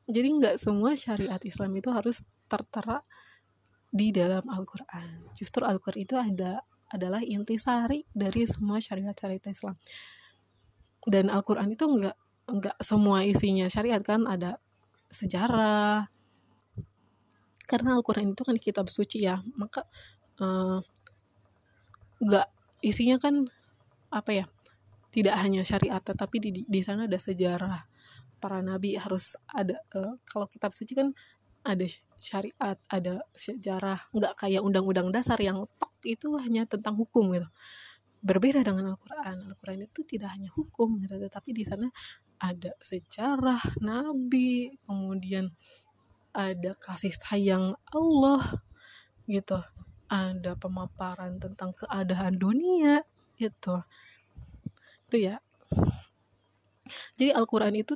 jadi 0.08 0.28
nggak 0.28 0.56
semua 0.60 1.00
syariat 1.00 1.40
Islam 1.40 1.72
itu 1.80 1.90
harus 1.92 2.28
tertera 2.52 3.00
di 3.88 4.12
dalam 4.12 4.44
Al-Quran. 4.50 5.32
Justru 5.38 5.64
Al-Quran 5.64 6.02
itu 6.04 6.16
ada 6.20 6.60
adalah 6.92 7.24
intisari 7.26 8.06
dari 8.12 8.46
semua 8.46 8.78
syariat-syariat 8.84 9.50
Islam. 9.50 9.76
Dan 11.08 11.32
Al-Quran 11.32 11.74
itu 11.74 11.86
nggak 11.88 12.18
nggak 12.44 12.78
semua 12.84 13.24
isinya 13.24 13.66
syariat 13.72 14.04
kan 14.04 14.28
ada 14.28 14.60
sejarah. 15.08 16.12
Karena 17.64 17.96
Al-Quran 17.96 18.36
itu 18.36 18.44
kan 18.44 18.60
kitab 18.60 18.92
suci 18.92 19.24
ya, 19.24 19.40
maka 19.56 19.88
uh, 20.44 20.84
nggak 22.20 22.48
isinya 22.84 23.18
kan 23.18 23.48
apa 24.12 24.32
ya? 24.36 24.46
Tidak 25.14 25.34
hanya 25.38 25.62
syariat, 25.62 26.02
tetapi 26.02 26.38
di, 26.42 26.50
di 26.66 26.82
sana 26.82 27.06
ada 27.06 27.22
sejarah 27.22 27.93
para 28.44 28.60
nabi 28.60 29.00
harus 29.00 29.40
ada 29.48 29.80
uh, 29.96 30.20
kalau 30.28 30.52
kitab 30.52 30.76
suci 30.76 30.92
kan 30.92 31.16
ada 31.64 31.88
syariat, 32.20 32.76
ada 32.92 33.24
sejarah, 33.32 34.12
nggak 34.12 34.36
kayak 34.36 34.60
undang-undang 34.60 35.16
dasar 35.16 35.40
yang 35.40 35.64
tok 35.80 35.96
itu 36.04 36.36
hanya 36.36 36.68
tentang 36.68 37.00
hukum 37.00 37.32
gitu. 37.32 37.48
Berbeda 38.20 38.64
dengan 38.68 38.96
Al-Quran. 38.96 39.48
Al-Quran 39.48 39.88
itu 39.88 40.04
tidak 40.04 40.36
hanya 40.36 40.52
hukum 40.52 41.00
gitu, 41.00 41.16
tetapi 41.16 41.56
di 41.56 41.64
sana 41.64 41.88
ada 42.40 42.76
sejarah 42.84 43.80
nabi, 43.80 44.76
kemudian 44.84 45.48
ada 46.36 46.76
kasih 46.76 47.16
sayang 47.16 47.80
Allah 47.96 48.44
gitu. 49.28 49.60
Ada 50.12 50.60
pemaparan 50.60 51.40
tentang 51.40 51.72
keadaan 51.72 52.36
dunia 52.36 53.02
gitu. 53.40 53.80
Itu 55.08 55.16
ya. 55.16 55.40
Jadi 57.16 57.32
Al-Quran 57.32 57.80
itu 57.80 57.96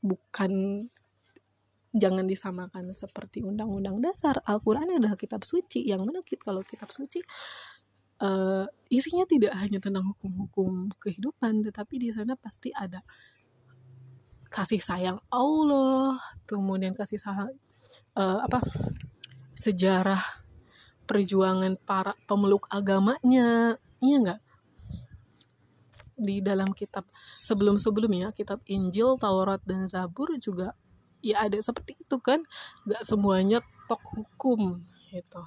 bukan 0.00 0.84
jangan 1.90 2.24
disamakan 2.24 2.94
seperti 2.94 3.42
undang-undang 3.42 3.98
dasar 3.98 4.38
Al-Quran 4.46 4.94
adalah 4.94 5.18
kitab 5.18 5.42
suci 5.42 5.82
yang 5.82 6.06
mana 6.06 6.22
kalau 6.38 6.62
kitab 6.62 6.88
suci 6.94 7.18
uh, 8.22 8.64
isinya 8.86 9.26
tidak 9.26 9.56
hanya 9.58 9.82
tentang 9.82 10.06
hukum-hukum 10.06 10.94
kehidupan 11.02 11.66
tetapi 11.66 11.98
di 11.98 12.08
sana 12.14 12.38
pasti 12.38 12.70
ada 12.70 13.02
kasih 14.50 14.82
sayang 14.82 15.18
Allah 15.30 16.18
kemudian 16.46 16.94
kasih 16.94 17.18
sayang 17.18 17.50
uh, 18.14 18.38
apa 18.46 18.62
sejarah 19.58 20.20
perjuangan 21.10 21.74
para 21.82 22.14
pemeluk 22.30 22.70
agamanya 22.70 23.74
iya 23.98 24.16
nggak 24.22 24.40
di 26.20 26.44
dalam 26.44 26.70
kitab 26.76 27.08
sebelum-sebelumnya 27.40 28.36
kitab 28.36 28.60
Injil, 28.68 29.16
Taurat 29.16 29.64
dan 29.64 29.88
Zabur 29.88 30.28
juga 30.36 30.76
ya 31.24 31.48
ada 31.48 31.56
seperti 31.58 31.96
itu 31.96 32.16
kan? 32.20 32.44
Nggak 32.84 33.02
semuanya 33.02 33.58
tok 33.88 34.04
hukum 34.14 34.84
gitu. 35.10 35.42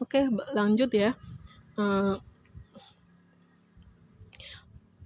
Oke 0.00 0.28
lanjut 0.56 0.90
ya. 0.92 1.12
Uh, 1.76 2.16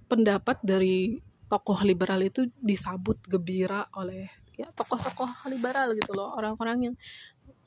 pendapat 0.07 0.59
dari 0.63 1.19
tokoh 1.51 1.83
liberal 1.83 2.23
itu 2.23 2.47
disambut 2.63 3.19
gembira 3.27 3.87
oleh 3.95 4.31
ya 4.55 4.71
tokoh-tokoh 4.71 5.51
liberal 5.51 5.91
gitu 5.95 6.15
loh. 6.15 6.31
Orang-orang 6.35 6.91
yang 6.91 6.95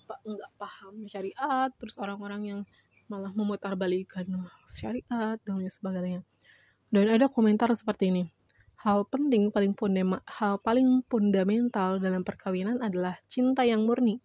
nggak 0.04 0.52
paham 0.60 1.08
syariat 1.08 1.72
terus 1.80 1.96
orang-orang 1.96 2.42
yang 2.44 2.60
malah 3.08 3.32
memutarbalikan 3.32 4.24
syariat 4.72 5.36
dan 5.44 5.60
lain 5.60 5.72
sebagainya 5.72 6.20
dan 6.94 7.10
ada 7.10 7.26
komentar 7.26 7.74
seperti 7.74 8.14
ini. 8.14 8.24
Hal 8.86 9.08
penting 9.10 9.50
paling 9.50 9.74
fundamental, 9.74 10.22
hal 10.30 10.62
paling 10.62 11.02
fundamental 11.10 11.98
dalam 11.98 12.22
perkawinan 12.22 12.78
adalah 12.78 13.18
cinta 13.26 13.66
yang 13.66 13.82
murni. 13.82 14.22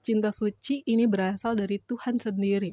cinta 0.00 0.32
suci 0.32 0.80
ini 0.88 1.04
berasal 1.04 1.52
dari 1.52 1.76
Tuhan 1.76 2.16
sendiri. 2.16 2.72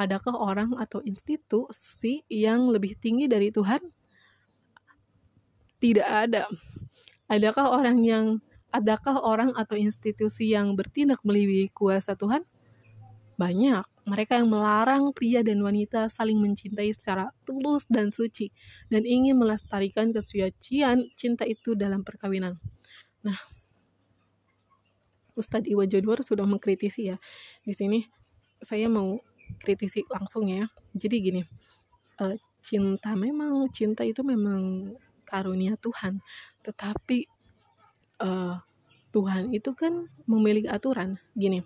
Adakah 0.00 0.32
orang 0.32 0.72
atau 0.80 1.04
institusi 1.04 2.24
yang 2.32 2.72
lebih 2.72 2.96
tinggi 2.96 3.28
dari 3.28 3.52
Tuhan? 3.52 3.84
Tidak 5.76 6.08
ada. 6.08 6.48
Adakah 7.28 7.76
orang 7.76 8.00
yang 8.00 8.40
adakah 8.72 9.20
orang 9.20 9.52
atau 9.60 9.76
institusi 9.76 10.56
yang 10.56 10.72
bertindak 10.72 11.20
melebihi 11.20 11.68
kuasa 11.76 12.16
Tuhan? 12.16 12.48
Banyak. 13.36 13.84
Mereka 14.08 14.40
yang 14.40 14.48
melarang 14.48 15.12
pria 15.12 15.44
dan 15.44 15.60
wanita 15.60 16.08
saling 16.08 16.40
mencintai 16.40 16.88
secara 16.96 17.28
tulus 17.44 17.84
dan 17.92 18.08
suci 18.08 18.48
dan 18.88 19.04
ingin 19.04 19.36
melestarikan 19.36 20.16
kesucian 20.16 21.12
cinta 21.12 21.44
itu 21.44 21.76
dalam 21.76 22.00
perkawinan. 22.00 22.56
Nah, 23.20 23.36
Ustadz 25.36 25.68
Iwan 25.68 25.92
Jodwar 25.92 26.24
sudah 26.24 26.48
mengkritisi 26.48 27.12
ya. 27.12 27.20
Di 27.62 27.76
sini 27.76 28.02
saya 28.64 28.88
mau 28.88 29.20
kritisi 29.60 30.02
langsung 30.08 30.48
ya. 30.48 30.66
Jadi 30.96 31.16
gini, 31.20 31.42
uh, 32.18 32.34
cinta 32.64 33.12
memang 33.12 33.70
cinta 33.70 34.02
itu 34.02 34.24
memang 34.26 34.92
karunia 35.22 35.76
Tuhan, 35.76 36.24
tetapi 36.64 37.28
uh, 38.24 38.56
Tuhan 39.12 39.54
itu 39.54 39.70
kan 39.76 40.08
memiliki 40.26 40.66
aturan. 40.66 41.20
Gini, 41.36 41.62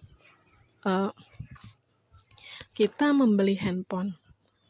uh, 0.84 1.10
kita 2.72 3.12
membeli 3.12 3.56
handphone 3.56 4.16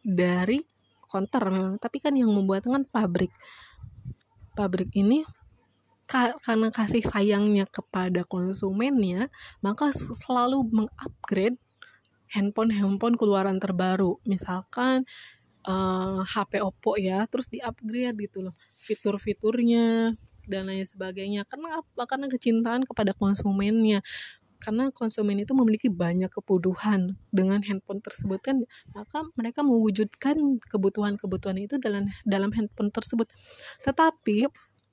dari 0.03 0.63
konter 1.07 1.43
memang. 1.49 1.79
Tapi 1.79 2.03
kan 2.03 2.15
yang 2.17 2.31
membuat 2.31 2.67
kan 2.67 2.83
pabrik. 2.87 3.31
Pabrik 4.53 4.91
ini 4.99 5.25
ka 6.05 6.37
karena 6.45 6.69
kasih 6.69 7.01
sayangnya 7.01 7.65
kepada 7.65 8.27
konsumennya 8.27 9.33
maka 9.65 9.95
selalu 9.95 10.67
mengupgrade 10.69 11.57
handphone-handphone 12.33 13.17
keluaran 13.17 13.61
terbaru. 13.63 14.19
Misalkan 14.25 15.05
uh, 15.69 16.21
eh, 16.21 16.21
HP 16.27 16.65
Oppo 16.65 16.99
ya 16.99 17.25
terus 17.29 17.49
diupgrade 17.49 18.19
gitu 18.19 18.45
loh. 18.45 18.55
Fitur-fiturnya 18.83 20.17
dan 20.51 20.67
lain 20.67 20.85
sebagainya. 20.85 21.47
Karena 21.47 21.81
apa 21.81 22.03
karena 22.09 22.27
kecintaan 22.27 22.83
kepada 22.89 23.15
konsumennya 23.15 24.03
karena 24.63 24.95
konsumen 24.95 25.43
itu 25.43 25.51
memiliki 25.59 25.91
banyak 25.91 26.31
kebutuhan 26.31 27.19
dengan 27.35 27.59
handphone 27.67 27.99
tersebut 27.99 28.39
kan 28.39 28.63
maka 28.95 29.27
mereka 29.35 29.67
mewujudkan 29.67 30.63
kebutuhan-kebutuhan 30.63 31.59
itu 31.59 31.83
dalam 31.83 32.07
dalam 32.23 32.55
handphone 32.55 32.95
tersebut. 32.95 33.27
Tetapi 33.83 34.47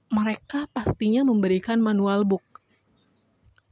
mereka 0.09 0.65
pastinya 0.73 1.21
memberikan 1.21 1.77
manual 1.77 2.25
book 2.25 2.41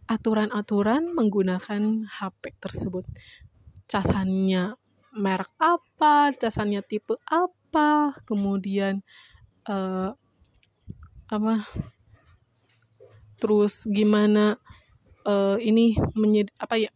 aturan-aturan 0.05 1.17
menggunakan 1.17 2.05
HP 2.05 2.61
tersebut. 2.61 3.03
Casannya 3.89 4.77
merek 5.17 5.49
apa 5.57 6.29
casannya 6.37 6.85
tipe 6.85 7.17
apa 7.25 8.13
kemudian 8.29 9.01
uh, 9.65 10.13
apa 11.27 11.53
terus 13.41 13.89
gimana 13.89 14.61
uh, 15.27 15.59
ini 15.59 15.99
menyed 16.15 16.49
apa 16.57 16.79
ya 16.79 16.91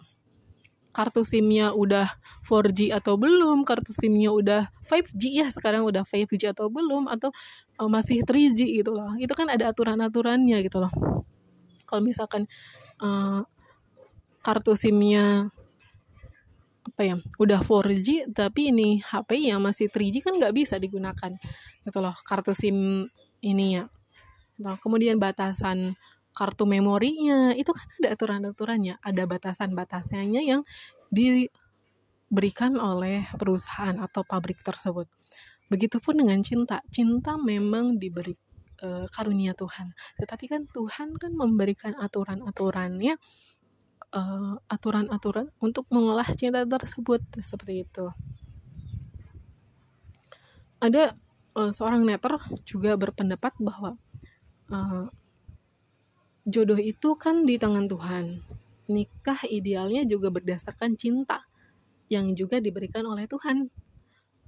kartu 0.91 1.23
SIM-nya 1.23 1.71
udah 1.71 2.03
4G 2.51 2.91
atau 2.91 3.15
belum, 3.15 3.63
kartu 3.63 3.95
SIM-nya 3.95 4.35
udah 4.35 4.67
5G 4.83 5.39
ya 5.39 5.47
sekarang 5.47 5.88
udah 5.88 6.03
5G 6.03 6.51
atau 6.51 6.67
belum 6.67 7.07
atau 7.07 7.31
uh, 7.79 7.88
masih 7.88 8.27
3G 8.27 8.83
gitu 8.83 8.91
loh. 8.91 9.15
Itu 9.15 9.31
kan 9.31 9.47
ada 9.47 9.71
aturan-aturannya 9.71 10.59
gitu 10.67 10.83
loh. 10.83 10.91
Kalau 11.88 12.03
misalkan 12.03 12.43
uh, 13.00 13.47
kartu 14.43 14.75
SIM-nya 14.75 15.47
apa 16.81 17.01
ya 17.07 17.15
udah 17.39 17.63
4G 17.63 18.35
tapi 18.35 18.73
ini 18.73 19.00
HP 19.00 19.47
yang 19.47 19.63
masih 19.63 19.88
3G 19.88 20.19
kan 20.25 20.33
nggak 20.35 20.51
bisa 20.51 20.75
digunakan 20.81 21.31
gitu 21.88 22.00
loh 22.03 22.15
kartu 22.27 22.51
SIM 22.51 23.07
ini 23.39 23.79
ya. 23.79 23.87
Nah, 24.61 24.77
kemudian 24.77 25.17
batasan 25.17 25.98
kartu 26.31 26.63
memorinya. 26.67 27.51
Itu 27.55 27.75
kan 27.75 27.87
ada 28.01 28.09
aturan-aturannya 28.15 29.00
ada 29.03 29.24
batasan-batasannya 29.27 30.41
yang 30.44 30.61
diberikan 31.11 32.75
oleh 32.79 33.27
perusahaan 33.35 33.96
atau 34.00 34.24
pabrik 34.24 34.63
tersebut. 34.63 35.07
Begitupun 35.72 36.24
dengan 36.24 36.39
cinta. 36.44 36.83
Cinta 36.91 37.39
memang 37.39 37.96
diberi 37.96 38.35
e, 38.79 39.07
karunia 39.11 39.55
Tuhan. 39.55 39.96
Tetapi 40.20 40.46
kan 40.51 40.61
Tuhan 40.67 41.15
kan 41.15 41.31
memberikan 41.31 41.96
aturan-aturannya 41.96 43.15
aturan 44.11 44.59
aturan-aturan 44.67 45.48
untuk 45.63 45.87
mengolah 45.87 46.27
cinta 46.35 46.67
tersebut. 46.67 47.24
Seperti 47.39 47.87
itu. 47.87 48.11
Ada 50.81 51.15
uh, 51.55 51.72
seorang 51.72 52.03
netter 52.03 52.35
juga 52.67 52.96
berpendapat 52.98 53.53
bahwa 53.61 53.96
uh, 54.72 55.05
jodoh 56.46 56.80
itu 56.80 57.16
kan 57.18 57.46
di 57.46 57.58
tangan 57.62 57.86
Tuhan. 57.86 58.42
Nikah 58.92 59.48
idealnya 59.48 60.04
juga 60.04 60.34
berdasarkan 60.34 60.98
cinta 61.00 61.46
yang 62.12 62.34
juga 62.36 62.60
diberikan 62.60 63.08
oleh 63.08 63.30
Tuhan. 63.30 63.72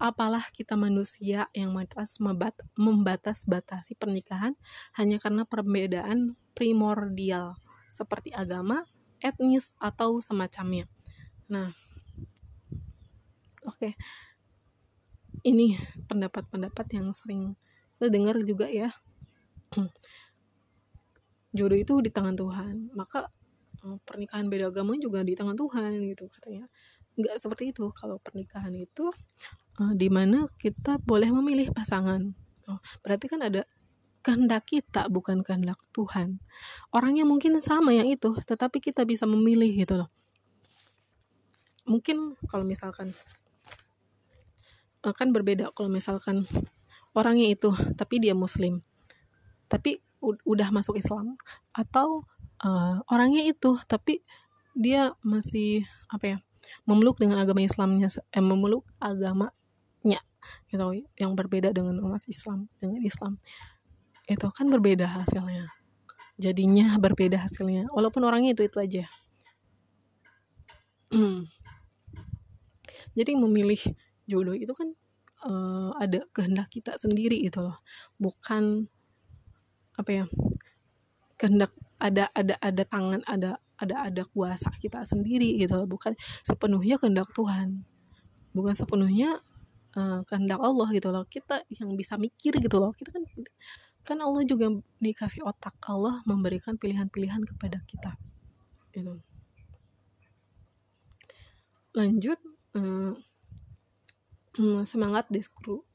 Apalah 0.01 0.43
kita 0.51 0.75
manusia 0.75 1.47
yang 1.55 1.71
membatas-batasi 2.75 3.95
pernikahan 3.95 4.57
hanya 4.99 5.21
karena 5.21 5.47
perbedaan 5.47 6.35
primordial 6.57 7.55
seperti 7.87 8.33
agama, 8.33 8.83
etnis, 9.21 9.77
atau 9.79 10.19
semacamnya. 10.19 10.89
Nah, 11.47 11.71
oke. 13.63 13.77
Okay. 13.79 13.93
Ini 15.43 15.75
pendapat-pendapat 16.07 16.87
yang 16.95 17.11
sering 17.11 17.59
kita 18.03 18.11
dengar 18.19 18.35
juga 18.43 18.67
ya 18.67 18.91
jodoh 21.53 21.77
itu 21.77 21.93
di 22.01 22.09
tangan 22.09 22.35
Tuhan. 22.35 22.91
Maka 22.97 23.29
eh, 23.85 23.97
pernikahan 24.03 24.49
beda 24.49 24.73
agama 24.73 24.97
juga 24.97 25.21
di 25.21 25.37
tangan 25.37 25.55
Tuhan 25.55 26.01
gitu 26.11 26.27
katanya. 26.27 26.65
Nggak 27.13 27.35
seperti 27.37 27.71
itu. 27.71 27.93
Kalau 27.93 28.17
pernikahan 28.17 28.73
itu 28.73 29.13
uh, 29.79 29.93
di 29.93 30.09
mana 30.09 30.49
kita 30.57 30.97
boleh 31.01 31.29
memilih 31.29 31.69
pasangan. 31.69 32.33
Oh, 32.65 32.79
berarti 33.05 33.29
kan 33.29 33.43
ada 33.43 33.67
kehendak 34.23 34.63
kita 34.65 35.11
bukan 35.11 35.43
kehendak 35.43 35.77
Tuhan. 35.91 36.39
Orangnya 36.95 37.27
mungkin 37.27 37.59
sama 37.59 37.91
yang 37.91 38.07
itu 38.07 38.33
tetapi 38.47 38.79
kita 38.79 39.03
bisa 39.03 39.27
memilih 39.27 39.69
gitu 39.73 39.99
loh. 39.99 40.09
Mungkin 41.83 42.39
kalau 42.47 42.63
misalkan 42.63 43.11
akan 45.03 45.35
berbeda 45.35 45.75
kalau 45.75 45.91
misalkan 45.91 46.47
orangnya 47.11 47.51
itu 47.51 47.75
tapi 47.99 48.23
dia 48.23 48.31
muslim. 48.31 48.79
Tapi 49.67 49.99
udah 50.23 50.71
masuk 50.71 50.95
Islam 50.95 51.35
atau 51.75 52.23
uh, 52.63 53.03
orangnya 53.11 53.43
itu 53.43 53.75
tapi 53.85 54.23
dia 54.73 55.13
masih 55.21 55.83
apa 56.09 56.25
ya 56.25 56.37
memeluk 56.87 57.19
dengan 57.19 57.43
agama 57.43 57.61
Islamnya 57.61 58.07
eh, 58.09 58.43
memeluk 58.43 58.87
agamanya 58.97 60.23
gitu 60.67 61.05
yang 61.15 61.33
berbeda 61.37 61.71
dengan 61.71 61.99
umat 62.03 62.23
Islam 62.27 62.67
dengan 62.79 62.99
Islam. 63.03 63.39
Itu 64.27 64.51
kan 64.51 64.67
berbeda 64.71 65.07
hasilnya. 65.07 65.71
Jadinya 66.39 66.97
berbeda 66.99 67.39
hasilnya. 67.39 67.87
Walaupun 67.93 68.23
orangnya 68.25 68.55
itu 68.55 68.67
itu 68.67 68.77
aja. 68.79 69.05
Hmm. 71.13 71.45
jadi 73.13 73.37
memilih 73.37 73.77
jodoh 74.25 74.57
itu 74.57 74.73
kan 74.73 74.97
uh, 75.45 75.93
ada 76.01 76.25
kehendak 76.33 76.73
kita 76.73 76.97
sendiri 76.97 77.37
itu 77.37 77.61
loh. 77.61 77.77
Bukan 78.17 78.89
apa 79.99 80.09
ya 80.09 80.25
kehendak 81.37 81.71
ada 81.99 82.27
ada 82.35 82.55
ada 82.59 82.83
tangan 82.87 83.21
ada 83.27 83.59
ada 83.79 83.95
ada 84.11 84.23
kuasa 84.31 84.71
kita 84.79 85.03
sendiri 85.03 85.59
gitu 85.59 85.75
loh. 85.75 85.87
Bukan 85.89 86.15
sepenuhnya 86.45 86.95
kehendak 86.95 87.31
Tuhan. 87.35 87.83
Bukan 88.55 88.73
sepenuhnya 88.77 89.43
uh, 89.97 90.21
kehendak 90.27 90.59
Allah 90.63 90.87
gitu 90.95 91.09
loh. 91.11 91.27
Kita 91.27 91.67
yang 91.73 91.95
bisa 91.99 92.15
mikir 92.15 92.55
gitu 92.59 92.77
loh. 92.79 92.95
Kita 92.95 93.11
kan 93.11 93.23
kan 94.03 94.17
Allah 94.19 94.43
juga 94.47 94.71
dikasih 95.03 95.43
otak. 95.43 95.75
Allah 95.87 96.23
memberikan 96.23 96.79
pilihan-pilihan 96.79 97.43
kepada 97.43 97.83
kita. 97.87 98.15
Gitu. 98.95 99.19
Lanjut 101.93 102.39
uh, 102.77 103.13
semangat 104.91 105.27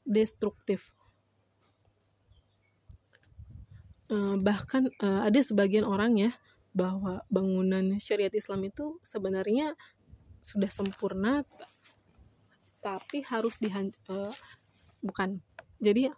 destruktif 0.05 0.93
uh, 0.93 0.99
bahkan 4.41 4.89
uh, 5.05 5.21
ada 5.29 5.39
sebagian 5.39 5.85
orang 5.85 6.17
ya 6.17 6.31
bahwa 6.73 7.21
bangunan 7.29 7.97
syariat 8.01 8.33
Islam 8.33 8.65
itu 8.65 8.97
sebenarnya 9.05 9.77
sudah 10.41 10.69
sempurna 10.69 11.45
tapi 12.79 13.21
harus 13.27 13.59
dihan 13.59 13.91
uh, 14.07 14.31
bukan. 15.03 15.43
Jadi 15.79 16.09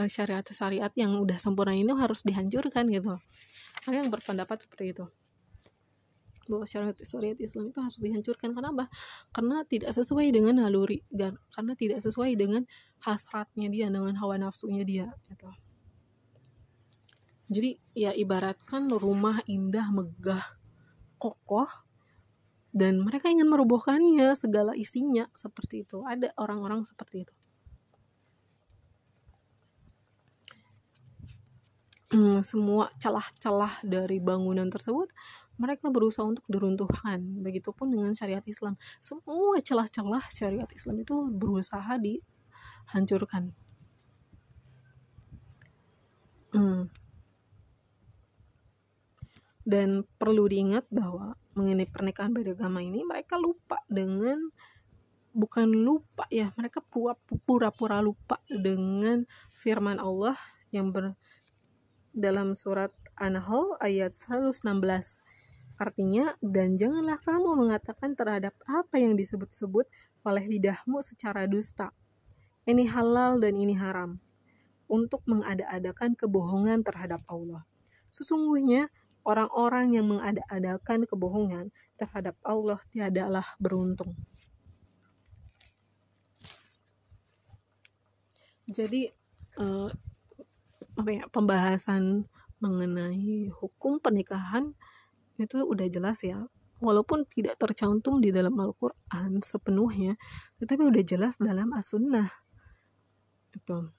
uh, 0.00 0.08
syariat 0.08 0.44
syariat 0.44 0.92
yang 0.96 1.16
udah 1.20 1.36
sempurna 1.36 1.76
ini 1.76 1.92
harus 1.94 2.24
dihancurkan 2.24 2.88
gitu. 2.90 3.14
Ada 3.84 4.04
yang 4.04 4.10
berpendapat 4.10 4.64
seperti 4.64 4.96
itu. 4.96 5.04
Bahwa 6.48 6.64
syariat 6.68 6.96
syariat 7.04 7.38
Islam 7.40 7.72
itu 7.72 7.80
harus 7.80 7.98
dihancurkan. 8.00 8.56
Kenapa? 8.56 8.88
Karena 9.32 9.64
tidak 9.64 9.92
sesuai 9.92 10.32
dengan 10.32 10.64
naluri 10.64 11.04
dan 11.12 11.36
karena 11.52 11.72
tidak 11.76 11.98
sesuai 12.00 12.36
dengan 12.36 12.64
hasratnya 13.04 13.68
dia 13.68 13.86
dengan 13.92 14.16
hawa 14.16 14.40
nafsunya 14.40 14.84
dia 14.84 15.12
gitu. 15.28 15.48
Jadi 17.54 17.70
ya 17.94 18.10
ibaratkan 18.10 18.90
rumah 18.90 19.38
indah 19.46 19.94
megah 19.94 20.42
kokoh 21.22 21.70
dan 22.74 23.06
mereka 23.06 23.30
ingin 23.30 23.46
merobohkannya 23.46 24.34
segala 24.34 24.74
isinya 24.74 25.30
seperti 25.38 25.86
itu 25.86 26.02
ada 26.02 26.34
orang-orang 26.34 26.82
seperti 26.82 27.22
itu 27.22 27.34
hmm, 32.18 32.42
semua 32.42 32.90
celah-celah 32.98 33.86
dari 33.86 34.18
bangunan 34.18 34.66
tersebut 34.66 35.14
mereka 35.54 35.86
berusaha 35.90 36.26
untuk 36.26 36.42
diruntuhkan. 36.50 37.22
Begitupun 37.42 37.94
dengan 37.94 38.12
syariat 38.14 38.42
Islam. 38.46 38.74
Semua 38.98 39.62
celah-celah 39.62 40.24
syariat 40.30 40.70
Islam 40.74 40.96
itu 40.98 41.14
berusaha 41.30 41.94
dihancurkan. 41.98 43.54
Hmm. 46.54 46.90
Dan 49.64 50.04
perlu 50.20 50.44
diingat 50.44 50.84
bahwa 50.92 51.40
mengenai 51.56 51.88
pernikahan 51.88 52.36
beda 52.36 52.52
agama 52.52 52.84
ini 52.84 53.00
mereka 53.00 53.40
lupa 53.40 53.80
dengan 53.88 54.52
bukan 55.34 55.66
lupa 55.72 56.28
ya 56.30 56.52
mereka 56.54 56.84
pura-pura 57.48 57.98
lupa 58.04 58.38
dengan 58.46 59.26
firman 59.50 59.98
Allah 59.98 60.36
yang 60.70 60.94
ber 60.94 61.16
dalam 62.14 62.54
surat 62.54 62.94
An-Nahl 63.18 63.74
ayat 63.82 64.14
116 64.14 64.62
Artinya, 65.74 66.38
dan 66.38 66.78
janganlah 66.78 67.18
kamu 67.18 67.58
mengatakan 67.66 68.14
terhadap 68.14 68.54
apa 68.70 68.94
yang 68.94 69.18
disebut-sebut 69.18 69.90
oleh 70.22 70.44
lidahmu 70.46 71.02
secara 71.02 71.50
dusta. 71.50 71.90
Ini 72.62 72.86
halal 72.94 73.42
dan 73.42 73.58
ini 73.58 73.74
haram. 73.74 74.22
Untuk 74.86 75.26
mengada-adakan 75.26 76.14
kebohongan 76.14 76.86
terhadap 76.86 77.26
Allah. 77.26 77.66
Sesungguhnya, 78.14 78.86
orang-orang 79.24 79.96
yang 79.96 80.06
mengada-adakan 80.08 81.08
kebohongan 81.08 81.72
terhadap 81.96 82.36
Allah 82.44 82.78
tiadalah 82.92 83.44
beruntung. 83.56 84.12
Jadi, 88.64 89.12
uh, 89.60 89.88
apa 90.96 91.10
ya, 91.10 91.24
pembahasan 91.28 92.24
mengenai 92.64 93.52
hukum 93.52 94.00
pernikahan 94.00 94.72
itu 95.36 95.60
udah 95.60 95.84
jelas 95.90 96.24
ya. 96.24 96.48
Walaupun 96.80 97.24
tidak 97.28 97.56
tercantum 97.56 98.20
di 98.20 98.28
dalam 98.28 98.56
Al-Quran 98.60 99.40
sepenuhnya 99.40 100.20
tetapi 100.60 100.84
udah 100.84 101.04
jelas 101.04 101.40
dalam 101.40 101.72
as-sunnah. 101.72 102.28
Itu 103.52 103.94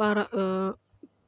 para 0.00 0.24
uh, 0.32 0.72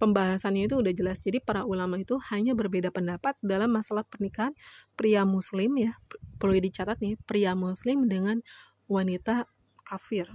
pembahasannya 0.01 0.65
itu 0.65 0.81
udah 0.81 0.97
jelas. 0.97 1.21
Jadi 1.21 1.45
para 1.45 1.69
ulama 1.69 2.01
itu 2.01 2.17
hanya 2.33 2.57
berbeda 2.57 2.89
pendapat 2.89 3.37
dalam 3.45 3.69
masalah 3.69 4.01
pernikahan 4.09 4.57
pria 4.97 5.29
muslim 5.29 5.77
ya. 5.77 5.93
Perlu 6.41 6.57
dicatat 6.57 6.97
nih 7.05 7.21
pria 7.29 7.53
muslim 7.53 8.09
dengan 8.09 8.41
wanita 8.89 9.45
kafir. 9.85 10.33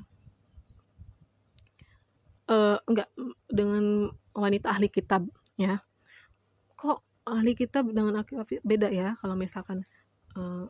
Uh, 2.45 2.77
enggak 2.85 3.09
dengan 3.49 4.13
wanita 4.37 4.69
ahli 4.69 4.93
kitab 4.93 5.25
ya. 5.57 5.81
Kok 6.77 7.25
ahli 7.25 7.57
kitab 7.57 7.89
dengan 7.89 8.21
ahli 8.21 8.61
beda 8.61 8.93
ya 8.93 9.17
kalau 9.17 9.33
misalkan 9.33 9.81
uh, 10.37 10.69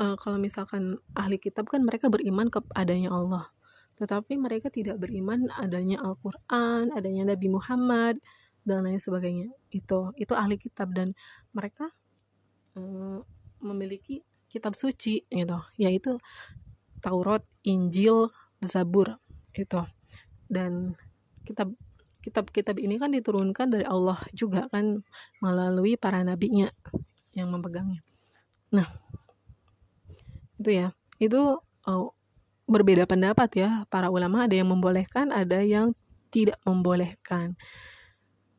uh, 0.00 0.16
kalau 0.16 0.40
misalkan 0.40 0.98
ahli 1.12 1.36
kitab 1.36 1.68
kan 1.68 1.84
mereka 1.84 2.08
beriman 2.08 2.48
kepadanya 2.48 3.12
Allah 3.12 3.52
tetapi 4.00 4.40
mereka 4.40 4.72
tidak 4.72 4.96
beriman 4.96 5.46
adanya 5.60 6.00
Al-Quran 6.00 6.90
adanya 6.96 7.36
Nabi 7.36 7.52
Muhammad 7.52 8.16
dan 8.64 8.88
lain 8.88 8.96
sebagainya 8.96 9.52
itu 9.70 10.10
itu 10.16 10.32
ahli 10.32 10.56
kitab 10.56 10.96
dan 10.96 11.12
mereka 11.52 11.92
uh, 12.80 13.20
memiliki 13.60 14.24
kitab 14.48 14.72
suci 14.72 15.28
gitu 15.28 15.58
yaitu 15.76 16.16
Taurat 17.04 17.44
Injil 17.64 18.28
Zabur 18.64 19.20
itu 19.52 19.80
dan 20.48 20.96
kitab 21.44 21.72
kitab-kitab 22.20 22.76
ini 22.76 23.00
kan 23.00 23.16
diturunkan 23.16 23.72
dari 23.72 23.84
Allah 23.88 24.20
juga 24.36 24.68
kan 24.68 25.00
melalui 25.40 25.96
para 25.96 26.20
nabinya 26.20 26.68
yang 27.32 27.48
memegangnya. 27.48 28.04
Nah, 28.70 28.86
itu 30.60 30.70
ya. 30.70 30.92
Itu 31.16 31.64
oh, 31.64 32.12
berbeda 32.70 33.04
pendapat 33.10 33.50
ya. 33.58 33.70
Para 33.90 34.08
ulama 34.08 34.46
ada 34.46 34.54
yang 34.54 34.70
membolehkan, 34.70 35.34
ada 35.34 35.58
yang 35.60 35.92
tidak 36.30 36.56
membolehkan. 36.62 37.58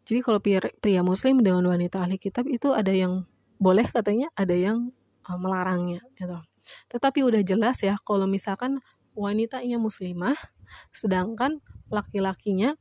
Jadi 0.04 0.20
kalau 0.20 0.44
pria 0.84 1.02
muslim 1.02 1.40
dengan 1.40 1.64
wanita 1.64 2.04
ahli 2.04 2.20
kitab 2.20 2.44
itu 2.52 2.76
ada 2.76 2.92
yang 2.92 3.24
boleh 3.56 3.88
katanya, 3.88 4.28
ada 4.36 4.52
yang 4.52 4.92
uh, 5.24 5.40
melarangnya 5.40 6.04
gitu. 6.20 6.36
Tetapi 6.92 7.24
udah 7.24 7.42
jelas 7.48 7.80
ya 7.80 7.96
kalau 8.04 8.28
misalkan 8.28 8.84
wanitanya 9.16 9.80
muslimah 9.80 10.36
sedangkan 10.92 11.60
laki-lakinya 11.92 12.76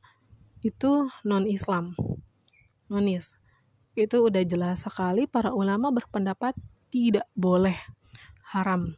itu 0.63 1.11
non-Islam 1.27 1.97
nonis 2.87 3.35
itu 3.99 4.15
udah 4.23 4.43
jelas 4.47 4.87
sekali 4.87 5.27
para 5.27 5.51
ulama 5.51 5.91
berpendapat 5.91 6.55
tidak 6.87 7.27
boleh 7.35 7.75
haram 8.55 8.95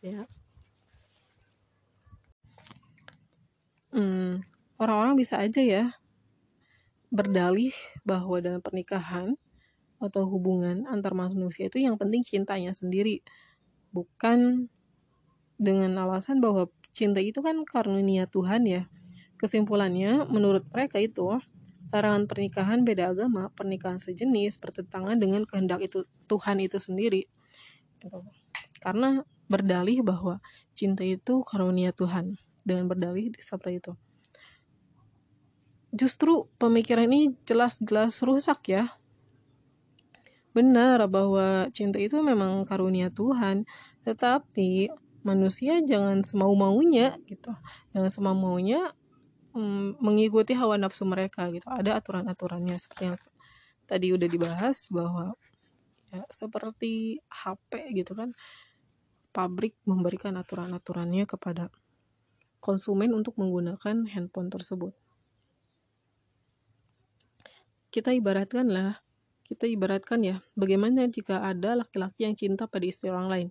ya 0.00 0.24
hmm, 3.92 4.42
orang-orang 4.80 5.14
bisa 5.14 5.38
aja 5.38 5.60
ya 5.62 5.84
berdalih 7.12 7.76
bahwa 8.08 8.40
dalam 8.40 8.64
pernikahan 8.64 9.36
atau 10.00 10.26
hubungan 10.26 10.88
antar 10.88 11.14
manusia 11.14 11.68
itu 11.68 11.78
yang 11.78 11.94
penting 12.00 12.24
cintanya 12.24 12.74
sendiri 12.74 13.22
bukan 13.92 14.66
dengan 15.60 15.94
alasan 16.02 16.42
bahwa 16.42 16.66
cinta 16.90 17.22
itu 17.22 17.38
kan 17.38 17.62
karunia 17.62 18.26
Tuhan 18.26 18.66
ya. 18.66 18.82
Kesimpulannya, 19.38 20.26
menurut 20.26 20.66
mereka 20.70 20.98
itu, 20.98 21.38
larangan 21.90 22.26
pernikahan 22.26 22.82
beda 22.82 23.14
agama, 23.14 23.50
pernikahan 23.54 23.98
sejenis, 23.98 24.58
bertentangan 24.58 25.18
dengan 25.18 25.42
kehendak 25.46 25.82
itu 25.86 26.08
Tuhan 26.26 26.62
itu 26.62 26.78
sendiri. 26.78 27.26
Gitu. 27.98 28.18
Karena 28.78 29.22
berdalih 29.46 30.02
bahwa 30.02 30.38
cinta 30.72 31.02
itu 31.02 31.42
karunia 31.42 31.90
Tuhan. 31.92 32.38
Dengan 32.62 32.86
berdalih 32.86 33.34
seperti 33.38 33.82
itu. 33.82 33.92
Justru 35.92 36.48
pemikiran 36.56 37.04
ini 37.10 37.36
jelas-jelas 37.44 38.24
rusak 38.24 38.72
ya. 38.72 38.96
Benar 40.56 41.04
bahwa 41.08 41.68
cinta 41.74 42.00
itu 42.00 42.16
memang 42.20 42.64
karunia 42.64 43.12
Tuhan, 43.12 43.68
tetapi 44.04 44.88
manusia 45.22 45.78
jangan 45.82 46.26
semau 46.26 46.52
maunya 46.58 47.14
gitu 47.30 47.54
jangan 47.94 48.10
semau 48.10 48.34
maunya 48.34 48.90
mm, 49.54 50.02
mengikuti 50.02 50.52
hawa 50.58 50.74
nafsu 50.76 51.06
mereka 51.06 51.46
gitu 51.54 51.66
ada 51.70 51.98
aturan 51.98 52.26
aturannya 52.26 52.74
seperti 52.76 53.14
yang 53.14 53.18
tadi 53.86 54.10
udah 54.10 54.28
dibahas 54.28 54.90
bahwa 54.90 55.38
ya 56.10 56.26
seperti 56.28 57.22
HP 57.30 57.94
gitu 58.02 58.12
kan 58.18 58.34
pabrik 59.32 59.78
memberikan 59.88 60.36
aturan 60.36 60.74
aturannya 60.74 61.24
kepada 61.24 61.72
konsumen 62.62 63.10
untuk 63.18 63.34
menggunakan 63.40 64.06
handphone 64.14 64.48
tersebut 64.54 64.94
kita 67.92 68.14
ibaratkan 68.14 68.70
lah 68.70 69.02
kita 69.44 69.68
ibaratkan 69.68 70.24
ya 70.24 70.36
bagaimana 70.56 71.04
jika 71.10 71.44
ada 71.44 71.76
laki-laki 71.76 72.24
yang 72.24 72.38
cinta 72.38 72.64
pada 72.70 72.86
istri 72.88 73.12
orang 73.12 73.28
lain 73.28 73.48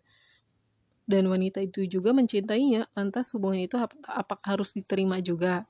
dan 1.11 1.27
wanita 1.27 1.59
itu 1.59 1.83
juga 1.89 2.15
mencintainya, 2.15 2.87
lantas 2.95 3.33
hubungan 3.35 3.65
itu 3.67 3.75
ap 3.75 3.91
apakah 4.07 4.55
harus 4.55 4.71
diterima 4.71 5.19
juga? 5.19 5.67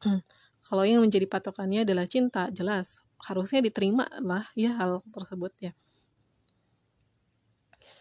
Kalau 0.66 0.84
yang 0.84 1.00
menjadi 1.00 1.24
patokannya 1.24 1.88
adalah 1.88 2.04
cinta, 2.04 2.52
jelas 2.52 3.00
harusnya 3.20 3.60
diterima 3.60 4.08
lah 4.20 4.48
ya 4.56 4.76
hal 4.76 5.04
tersebut 5.12 5.52
ya. 5.60 5.72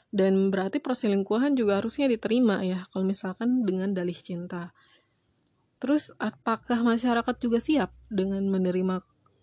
Dan 0.10 0.50
berarti 0.50 0.82
perselingkuhan 0.82 1.54
juga 1.54 1.78
harusnya 1.78 2.10
diterima 2.10 2.66
ya, 2.66 2.86
kalau 2.90 3.06
misalkan 3.06 3.62
dengan 3.62 3.94
dalih 3.94 4.18
cinta. 4.18 4.74
Terus 5.78 6.12
apakah 6.18 6.82
masyarakat 6.82 7.36
juga 7.40 7.62
siap 7.62 7.94
dengan 8.10 8.44
menerima 8.50 9.00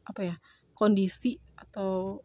apa 0.07 0.21
ya 0.23 0.37
kondisi 0.77 1.41
atau 1.57 2.21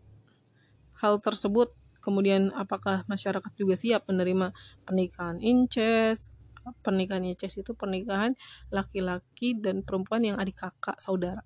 hal 1.00 1.18
tersebut 1.24 1.74
Kemudian 2.02 2.50
apakah 2.58 3.06
masyarakat 3.06 3.54
juga 3.54 3.78
siap 3.78 4.10
menerima 4.10 4.50
pernikahan 4.90 5.38
incest 5.38 6.42
pernikahan 6.86 7.26
incest 7.26 7.62
itu 7.62 7.74
pernikahan 7.74 8.38
laki-laki 8.70 9.58
dan 9.58 9.82
perempuan 9.82 10.22
yang 10.22 10.38
adik 10.38 10.62
kakak 10.62 10.98
saudara 11.02 11.42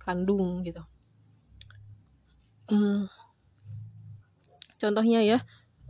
kandung 0.00 0.64
gitu 0.64 0.80
hmm. 2.72 3.12
contohnya 4.80 5.20
ya 5.20 5.38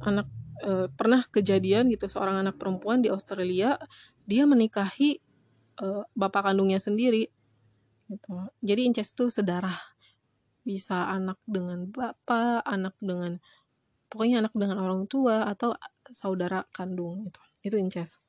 anak 0.03 0.27
e, 0.63 0.87
pernah 0.93 1.23
kejadian 1.27 1.91
gitu 1.91 2.07
seorang 2.07 2.43
anak 2.43 2.59
perempuan 2.59 3.03
di 3.03 3.11
Australia 3.11 3.79
dia 4.29 4.45
menikahi 4.45 5.19
e, 5.79 5.87
bapak 6.15 6.53
kandungnya 6.53 6.79
sendiri 6.79 7.31
gitu. 8.09 8.35
Jadi 8.65 8.89
incest 8.89 9.17
itu 9.17 9.29
sedarah. 9.29 9.75
Bisa 10.63 11.09
anak 11.09 11.41
dengan 11.49 11.89
bapak 11.89 12.65
anak 12.69 12.95
dengan 13.01 13.41
pokoknya 14.13 14.45
anak 14.45 14.55
dengan 14.57 14.81
orang 14.81 15.09
tua 15.09 15.49
atau 15.49 15.73
saudara 16.13 16.65
kandung 16.73 17.29
itu 17.29 17.41
itu 17.65 17.77
incest. 17.81 18.21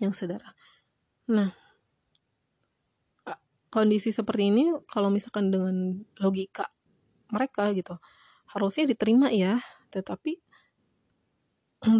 Yang 0.00 0.24
saudara 0.24 0.50
nah 1.22 1.54
kondisi 3.72 4.12
seperti 4.12 4.52
ini 4.52 4.64
kalau 4.84 5.08
misalkan 5.08 5.48
dengan 5.48 6.04
logika 6.20 6.68
mereka 7.32 7.72
gitu 7.72 7.96
harusnya 8.52 8.84
diterima 8.88 9.32
ya. 9.32 9.58
Tetapi 9.90 10.38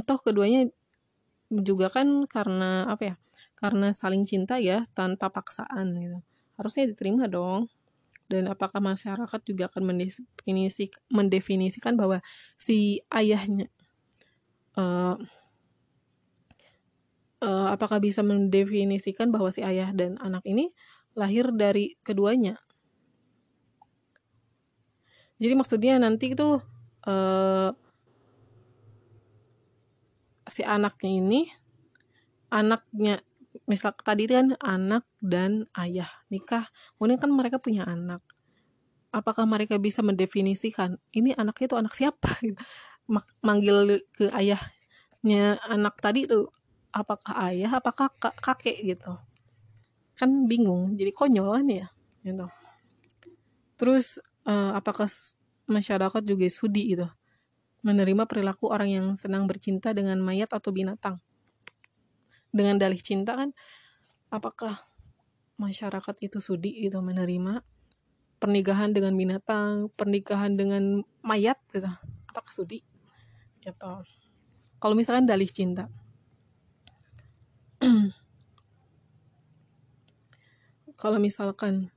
toh 0.09 0.21
keduanya 0.23 0.71
juga 1.53 1.93
kan 1.93 2.25
karena 2.25 2.89
apa 2.89 3.03
ya 3.13 3.15
karena 3.59 3.93
saling 3.95 4.25
cinta 4.27 4.59
ya 4.59 4.87
tanpa 4.97 5.31
paksaan 5.31 5.95
gitu. 5.97 6.19
Harusnya 6.59 6.91
diterima 6.91 7.31
dong. 7.31 7.71
Dan 8.27 8.49
apakah 8.49 8.81
masyarakat 8.81 9.41
juga 9.45 9.69
akan 9.69 9.93
mendefinisi, 9.93 10.89
mendefinisikan 11.13 12.01
bahwa 12.01 12.25
si 12.57 13.05
ayahnya 13.13 13.69
uh, 14.81 15.21
uh, 17.43 17.69
apakah 17.75 17.99
bisa 17.99 18.23
mendefinisikan 18.25 19.29
bahwa 19.29 19.51
si 19.51 19.61
ayah 19.61 19.91
dan 19.93 20.17
anak 20.23 20.47
ini 20.47 20.71
lahir 21.13 21.51
dari 21.53 21.99
keduanya. 22.01 22.57
Jadi 25.43 25.59
maksudnya 25.59 25.99
nanti 25.99 26.39
itu 26.39 26.63
uh, 27.11 27.71
si 30.47 30.63
anaknya 30.63 31.11
ini 31.11 31.41
anaknya 32.47 33.19
misal 33.67 33.91
tadi 33.99 34.31
kan 34.31 34.55
anak 34.63 35.03
dan 35.19 35.67
ayah 35.75 36.09
nikah 36.31 36.71
kemudian 36.95 37.19
kan 37.19 37.31
mereka 37.35 37.59
punya 37.59 37.83
anak. 37.83 38.23
Apakah 39.13 39.45
mereka 39.45 39.77
bisa 39.77 40.01
mendefinisikan 40.01 40.97
ini 41.11 41.35
anaknya 41.35 41.75
itu 41.75 41.77
anak 41.77 41.93
siapa? 41.99 42.39
Manggil 43.47 43.99
ke 44.15 44.31
ayahnya 44.31 45.59
anak 45.67 45.99
tadi 45.99 46.25
itu 46.25 46.49
apakah 46.95 47.35
ayah 47.51 47.83
apakah 47.83 48.09
kakek? 48.17 48.79
gitu. 48.79 49.19
Kan 50.17 50.47
bingung 50.47 50.95
jadi 50.95 51.11
konyol 51.11 51.51
kan 51.61 51.67
ya 51.67 51.87
gitu. 52.23 52.47
Terus 53.77 54.23
uh, 54.47 54.73
apakah 54.77 55.09
masyarakat 55.71 56.23
juga 56.27 56.47
sudi 56.51 56.97
gitu 56.97 57.07
menerima 57.83 58.31
perilaku 58.31 58.71
orang 58.71 58.95
yang 58.95 59.07
senang 59.19 59.51
bercinta 59.51 59.91
dengan 59.91 60.19
mayat 60.23 60.55
atau 60.55 60.71
binatang? 60.71 61.19
Dengan 62.55 62.79
dalih 62.79 63.03
cinta 63.03 63.35
kan 63.35 63.51
apakah 64.31 64.79
masyarakat 65.59 66.17
itu 66.23 66.39
sudi 66.39 66.79
gitu 66.79 67.03
menerima 67.03 67.63
pernikahan 68.39 68.91
dengan 68.91 69.15
binatang 69.15 69.91
pernikahan 69.99 70.55
dengan 70.55 71.03
mayat 71.27 71.59
gitu? 71.75 71.91
Apakah 72.31 72.53
sudi 72.55 72.83
gitu? 73.63 73.93
Kalau 74.83 74.95
misalkan 74.99 75.27
dalih 75.27 75.47
cinta. 75.51 75.87
Kalau 81.03 81.19
misalkan 81.19 81.91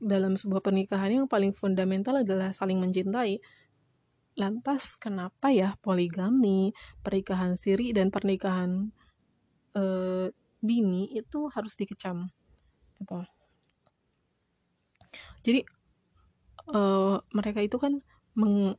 dalam 0.00 0.34
sebuah 0.34 0.64
pernikahan 0.64 1.22
yang 1.22 1.28
paling 1.28 1.52
fundamental 1.52 2.24
adalah 2.24 2.50
saling 2.56 2.80
mencintai, 2.80 3.38
lantas 4.40 4.96
kenapa 4.96 5.52
ya 5.52 5.76
poligami, 5.84 6.72
pernikahan 7.04 7.54
siri 7.54 7.92
dan 7.92 8.08
pernikahan 8.08 8.88
uh, 9.76 10.26
dini 10.64 11.12
itu 11.12 11.52
harus 11.52 11.76
dikecam? 11.76 12.32
Gitu. 12.96 13.20
Jadi 15.44 15.60
uh, 16.72 17.20
mereka 17.36 17.60
itu 17.60 17.76
kan 17.76 18.00
meng 18.32 18.76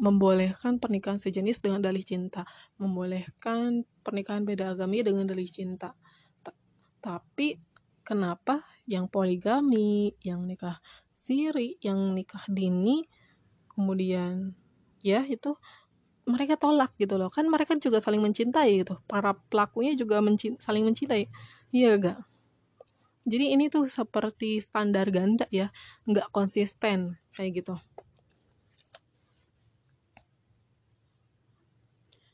membolehkan 0.00 0.80
pernikahan 0.80 1.20
sejenis 1.20 1.60
dengan 1.60 1.84
dalih 1.84 2.00
cinta, 2.00 2.48
membolehkan 2.80 3.84
pernikahan 4.00 4.48
beda 4.48 4.72
agama 4.72 4.96
dengan 4.96 5.28
dalih 5.28 5.48
cinta. 5.48 5.92
tapi 7.00 7.56
kenapa 8.10 8.66
yang 8.90 9.06
poligami, 9.06 10.18
yang 10.26 10.50
nikah 10.50 10.82
siri, 11.14 11.78
yang 11.78 12.10
nikah 12.10 12.42
dini, 12.50 13.06
kemudian 13.70 14.58
ya 15.06 15.22
itu 15.22 15.54
mereka 16.26 16.58
tolak 16.58 16.90
gitu 16.98 17.14
loh. 17.14 17.30
Kan 17.30 17.46
mereka 17.46 17.78
juga 17.78 18.02
saling 18.02 18.18
mencintai 18.18 18.82
gitu. 18.82 18.98
Para 19.06 19.38
pelakunya 19.38 19.94
juga 19.94 20.18
saling 20.58 20.82
mencintai. 20.82 21.30
Iya 21.70 21.94
gak 22.02 22.18
jadi 23.28 23.52
ini 23.52 23.68
tuh 23.68 23.86
seperti 23.86 24.58
standar 24.58 25.06
ganda 25.12 25.44
ya. 25.52 25.68
Nggak 26.08 26.32
konsisten 26.32 27.20
kayak 27.36 27.62
gitu. 27.62 27.76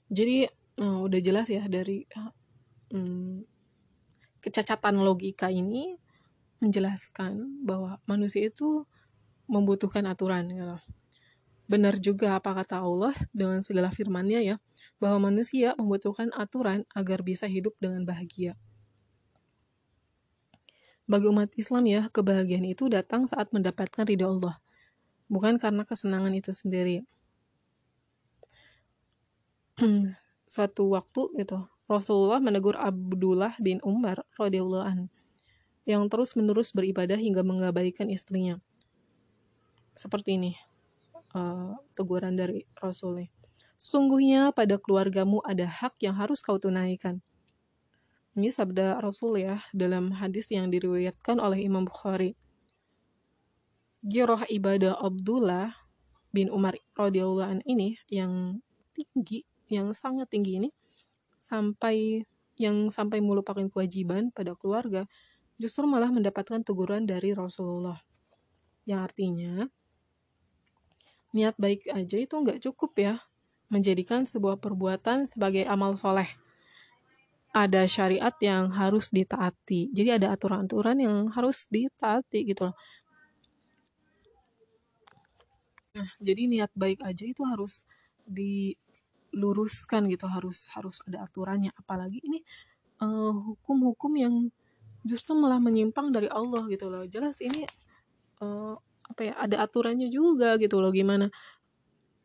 Jadi 0.06 0.46
uh, 0.78 1.02
udah 1.02 1.20
jelas 1.20 1.50
ya 1.50 1.66
dari 1.66 2.06
uh, 2.14 2.32
kecacatan 4.46 5.02
logika 5.02 5.50
ini 5.50 5.98
menjelaskan 6.62 7.66
bahwa 7.66 7.98
manusia 8.06 8.46
itu 8.46 8.86
membutuhkan 9.50 10.06
aturan 10.06 10.46
gitu. 10.46 10.78
Benar 11.66 11.98
juga 11.98 12.38
apa 12.38 12.54
kata 12.54 12.78
Allah 12.78 13.10
dengan 13.34 13.58
segala 13.58 13.90
firman-Nya 13.90 14.40
ya, 14.46 14.56
bahwa 15.02 15.34
manusia 15.34 15.74
membutuhkan 15.74 16.30
aturan 16.30 16.86
agar 16.94 17.26
bisa 17.26 17.50
hidup 17.50 17.74
dengan 17.82 18.06
bahagia. 18.06 18.54
Bagi 21.10 21.26
umat 21.26 21.50
Islam 21.58 21.90
ya, 21.90 22.06
kebahagiaan 22.14 22.66
itu 22.66 22.86
datang 22.86 23.26
saat 23.26 23.50
mendapatkan 23.50 24.06
ridho 24.06 24.30
Allah, 24.30 24.62
bukan 25.26 25.58
karena 25.58 25.82
kesenangan 25.82 26.34
itu 26.38 26.54
sendiri. 26.54 27.02
Suatu 30.50 30.94
waktu 30.94 31.34
gitu, 31.42 31.66
Rasulullah 31.86 32.42
menegur 32.42 32.74
Abdullah 32.74 33.54
bin 33.62 33.78
Umar 33.86 34.26
radhiyallahu 34.34 34.84
anhu 34.84 35.06
yang 35.86 36.02
terus-menerus 36.10 36.74
beribadah 36.74 37.14
hingga 37.14 37.46
mengabaikan 37.46 38.10
istrinya. 38.10 38.58
Seperti 39.94 40.34
ini 40.34 40.52
uh, 41.32 41.78
teguran 41.94 42.34
dari 42.34 42.66
Rasulnya. 42.74 43.30
Sungguhnya 43.78 44.50
pada 44.50 44.82
keluargamu 44.82 45.38
ada 45.46 45.70
hak 45.70 46.02
yang 46.02 46.18
harus 46.18 46.42
kau 46.42 46.58
tunaikan. 46.58 47.22
Ini 48.34 48.50
sabda 48.50 48.98
Rasul 49.00 49.46
ya 49.46 49.62
dalam 49.70 50.10
hadis 50.10 50.50
yang 50.50 50.68
diriwayatkan 50.68 51.38
oleh 51.38 51.64
Imam 51.64 51.86
Bukhari. 51.86 52.34
Giroh 54.02 54.42
ibadah 54.50 54.98
Abdullah 54.98 55.72
bin 56.34 56.50
Umar 56.50 56.76
radhiyallahu 56.98 57.46
an 57.46 57.60
ini 57.64 57.96
yang 58.10 58.60
tinggi, 58.92 59.46
yang 59.70 59.94
sangat 59.94 60.28
tinggi 60.28 60.60
ini 60.60 60.68
sampai 61.46 62.26
yang 62.58 62.90
sampai 62.90 63.22
melupakan 63.22 63.62
kewajiban 63.70 64.34
pada 64.34 64.58
keluarga 64.58 65.06
justru 65.62 65.86
malah 65.86 66.10
mendapatkan 66.10 66.60
teguran 66.66 67.06
dari 67.06 67.32
Rasulullah. 67.32 68.02
Yang 68.82 69.00
artinya, 69.12 69.54
niat 71.30 71.54
baik 71.56 71.86
aja 71.94 72.16
itu 72.18 72.34
nggak 72.34 72.60
cukup 72.66 72.92
ya, 72.98 73.14
menjadikan 73.70 74.26
sebuah 74.26 74.58
perbuatan 74.58 75.30
sebagai 75.30 75.64
amal 75.70 75.94
soleh. 75.94 76.28
Ada 77.56 77.88
syariat 77.88 78.36
yang 78.44 78.68
harus 78.68 79.08
ditaati. 79.08 79.88
Jadi 79.88 80.12
ada 80.12 80.36
aturan-aturan 80.36 81.00
yang 81.00 81.32
harus 81.32 81.64
ditaati 81.72 82.52
gitu 82.52 82.68
loh. 82.68 82.76
Nah, 85.96 86.08
jadi 86.20 86.44
niat 86.44 86.68
baik 86.76 87.00
aja 87.00 87.24
itu 87.24 87.40
harus 87.48 87.88
diluruskan 89.36 90.08
gitu, 90.08 90.24
harus 90.24 90.72
harus 90.72 91.04
ada 91.04 91.20
aturannya. 91.28 91.68
Apalagi 91.76 92.24
ini 92.24 92.40
eh, 93.04 93.32
hukum-hukum 93.36 94.16
uh, 94.16 94.20
yang 94.24 94.34
justru 95.04 95.36
malah 95.36 95.60
menyimpang 95.60 96.08
dari 96.08 96.32
Allah 96.32 96.64
gitu 96.72 96.88
loh. 96.88 97.04
Jelas 97.04 97.44
ini 97.44 97.68
uh, 98.40 98.80
apa 99.06 99.20
ya 99.22 99.34
ada 99.36 99.60
aturannya 99.62 100.08
juga 100.08 100.56
gitu 100.58 100.82
loh 100.82 100.90
gimana 100.90 101.30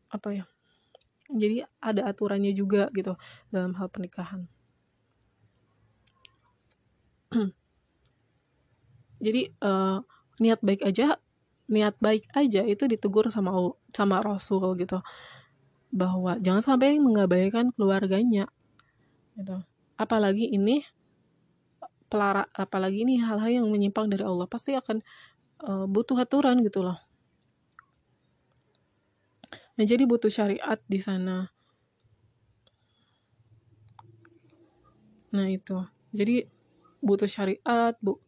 apa 0.09 0.33
ya 0.33 0.45
jadi 1.31 1.63
ada 1.79 2.11
aturannya 2.11 2.51
juga 2.51 2.91
gitu 2.91 3.15
dalam 3.47 3.71
hal 3.79 3.87
pernikahan. 3.87 4.51
Jadi 9.25 9.47
uh, 9.63 10.03
niat 10.43 10.59
baik 10.59 10.83
aja 10.83 11.15
niat 11.71 11.95
baik 12.03 12.27
aja 12.35 12.67
itu 12.67 12.83
ditegur 12.83 13.31
sama 13.31 13.55
sama 13.95 14.19
Rasul 14.19 14.75
gitu 14.75 14.99
bahwa 15.91 16.39
jangan 16.39 16.63
sampai 16.63 16.97
mengabaikan 16.97 17.69
keluarganya 17.75 18.47
gitu. 19.35 19.59
Apalagi 19.99 20.49
ini 20.49 20.81
pelara 22.11 22.43
apalagi 22.55 23.07
ini 23.07 23.23
hal-hal 23.23 23.63
yang 23.63 23.67
menyimpang 23.71 24.11
dari 24.11 24.23
Allah 24.27 24.47
pasti 24.47 24.75
akan 24.75 24.99
uh, 25.63 25.85
butuh 25.87 26.19
aturan 26.19 26.59
gitu 26.63 26.83
loh. 26.83 26.99
Nah 29.79 29.85
jadi 29.87 30.03
butuh 30.03 30.27
syariat 30.27 30.79
di 30.87 30.99
sana. 30.99 31.47
Nah 35.31 35.47
itu. 35.47 35.79
Jadi 36.11 36.43
butuh 36.99 37.27
syariat 37.27 37.95
bu. 38.03 38.19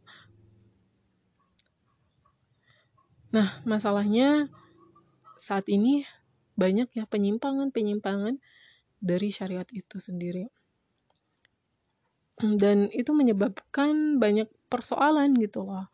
Nah 3.35 3.59
masalahnya 3.67 4.47
saat 5.35 5.67
ini 5.67 6.07
banyak 6.53 6.89
ya 6.93 7.05
penyimpangan-penyimpangan 7.09 8.37
dari 9.03 9.29
syariat 9.29 9.67
itu 9.73 9.99
sendiri. 9.99 10.47
Dan 12.39 12.89
itu 12.89 13.13
menyebabkan 13.13 14.17
banyak 14.17 14.49
persoalan 14.71 15.37
gitu 15.37 15.67
loh. 15.67 15.91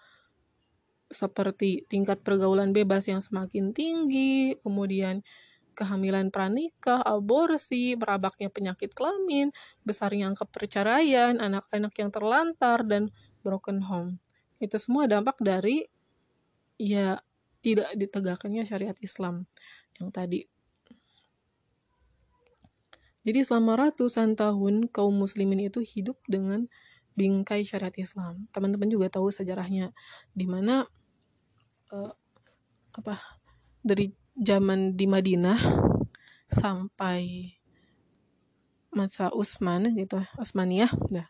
Seperti 1.10 1.90
tingkat 1.90 2.22
pergaulan 2.22 2.72
bebas 2.72 3.10
yang 3.10 3.20
semakin 3.20 3.74
tinggi 3.74 4.56
kemudian 4.62 5.26
kehamilan 5.74 6.28
pranikah, 6.28 7.00
aborsi, 7.00 7.96
merabaknya 7.96 8.52
penyakit 8.52 8.92
kelamin, 8.92 9.56
besarnya 9.88 10.28
angka 10.28 10.44
perceraian, 10.44 11.40
anak-anak 11.40 11.96
yang 11.96 12.12
terlantar, 12.12 12.84
dan 12.84 13.16
broken 13.48 13.88
home. 13.88 14.20
Itu 14.60 14.76
semua 14.76 15.08
dampak 15.08 15.40
dari 15.40 15.88
ya 16.76 17.24
tidak 17.64 17.96
ditegakkannya 17.96 18.68
syariat 18.68 18.96
Islam 19.00 19.48
yang 20.00 20.10
tadi. 20.10 20.48
Jadi 23.28 23.40
selama 23.46 23.78
ratusan 23.78 24.34
tahun 24.40 24.90
kaum 24.90 25.14
muslimin 25.14 25.70
itu 25.70 25.84
hidup 25.84 26.18
dengan 26.26 26.66
bingkai 27.20 27.68
syariat 27.68 27.94
Islam. 28.00 28.48
Teman-teman 28.56 28.88
juga 28.88 29.12
tahu 29.12 29.28
sejarahnya 29.30 29.92
di 30.32 30.48
mana 30.48 30.88
uh, 31.92 32.14
apa 32.96 33.20
dari 33.84 34.10
zaman 34.40 34.96
di 34.96 35.06
Madinah 35.06 35.60
sampai 36.50 37.54
masa 38.90 39.30
Utsman 39.30 39.94
gitu 39.94 40.18
Utsmaniyah 40.42 40.90
nah 41.14 41.30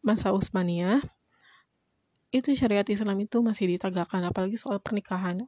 masa 0.00 0.32
Utsmaniyah 0.32 1.04
itu 2.32 2.50
syariat 2.56 2.86
Islam 2.88 3.20
itu 3.22 3.38
masih 3.44 3.70
ditegakkan 3.76 4.24
apalagi 4.24 4.56
soal 4.56 4.80
pernikahan 4.80 5.46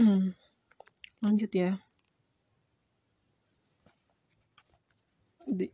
hmm. 0.00 0.32
lanjut 1.20 1.50
ya. 1.52 1.76
Di, 5.44 5.68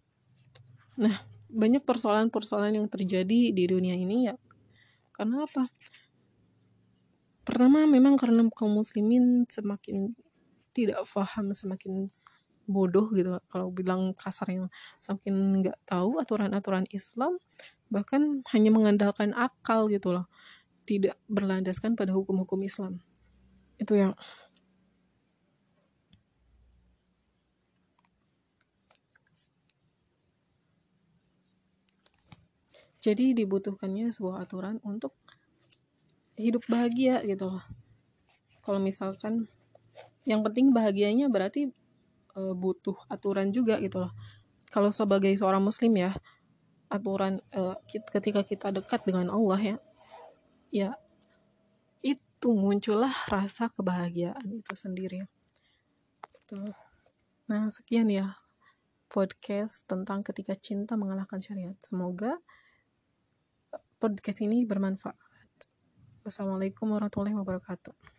nah 0.98 1.14
banyak 1.46 1.82
persoalan-persoalan 1.86 2.82
yang 2.82 2.88
terjadi 2.90 3.54
di 3.54 3.64
dunia 3.64 3.94
ini 3.94 4.26
ya. 4.28 4.36
Karena 5.14 5.46
apa? 5.46 5.70
Pertama 7.46 7.86
memang 7.86 8.18
karena 8.18 8.42
kaum 8.50 8.74
muslimin 8.74 9.46
semakin 9.46 10.12
tidak 10.74 11.06
paham 11.08 11.54
semakin 11.54 12.10
bodoh 12.66 13.06
gitu 13.14 13.38
kalau 13.46 13.70
bilang 13.70 14.10
kasarnya. 14.18 14.66
Semakin 14.98 15.62
nggak 15.62 15.78
tahu 15.86 16.18
aturan-aturan 16.18 16.84
Islam 16.90 17.38
bahkan 17.86 18.42
hanya 18.50 18.74
mengandalkan 18.74 19.30
akal 19.32 19.86
gitu 19.86 20.10
loh. 20.10 20.26
Tidak 20.86 21.14
berlandaskan 21.30 21.94
pada 21.94 22.10
hukum-hukum 22.10 22.62
Islam 22.66 23.02
itu 23.76 23.94
yang 23.94 24.12
jadi 33.06 33.38
dibutuhkannya 33.38 34.10
sebuah 34.10 34.42
aturan 34.42 34.82
untuk 34.82 35.14
hidup 36.34 36.66
bahagia 36.66 37.22
gitu 37.22 37.54
loh. 37.54 37.62
Kalau 38.66 38.82
misalkan 38.82 39.46
yang 40.26 40.42
penting 40.42 40.74
bahagianya 40.74 41.30
berarti 41.30 41.70
e, 42.34 42.40
butuh 42.50 42.98
aturan 43.06 43.54
juga 43.54 43.78
gitu 43.78 44.02
loh. 44.02 44.12
Kalau 44.74 44.90
sebagai 44.90 45.30
seorang 45.38 45.62
muslim 45.62 45.94
ya 45.94 46.10
aturan 46.90 47.38
e, 47.54 47.62
ketika 48.10 48.42
kita 48.42 48.74
dekat 48.74 49.06
dengan 49.06 49.30
Allah 49.30 49.60
ya 49.62 49.76
ya 50.74 50.90
itu 52.46 52.54
muncullah 52.54 53.10
rasa 53.26 53.66
kebahagiaan 53.74 54.62
itu 54.62 54.70
sendiri. 54.78 55.26
Tuh. 56.46 56.70
Nah 57.50 57.66
sekian 57.66 58.06
ya 58.06 58.38
podcast 59.10 59.82
tentang 59.90 60.22
ketika 60.22 60.54
cinta 60.54 60.94
mengalahkan 60.94 61.42
syariat. 61.42 61.74
Semoga 61.82 62.38
podcast 63.98 64.46
ini 64.46 64.62
bermanfaat. 64.62 65.18
Wassalamualaikum 66.22 66.86
warahmatullahi 66.86 67.34
wabarakatuh. 67.34 68.14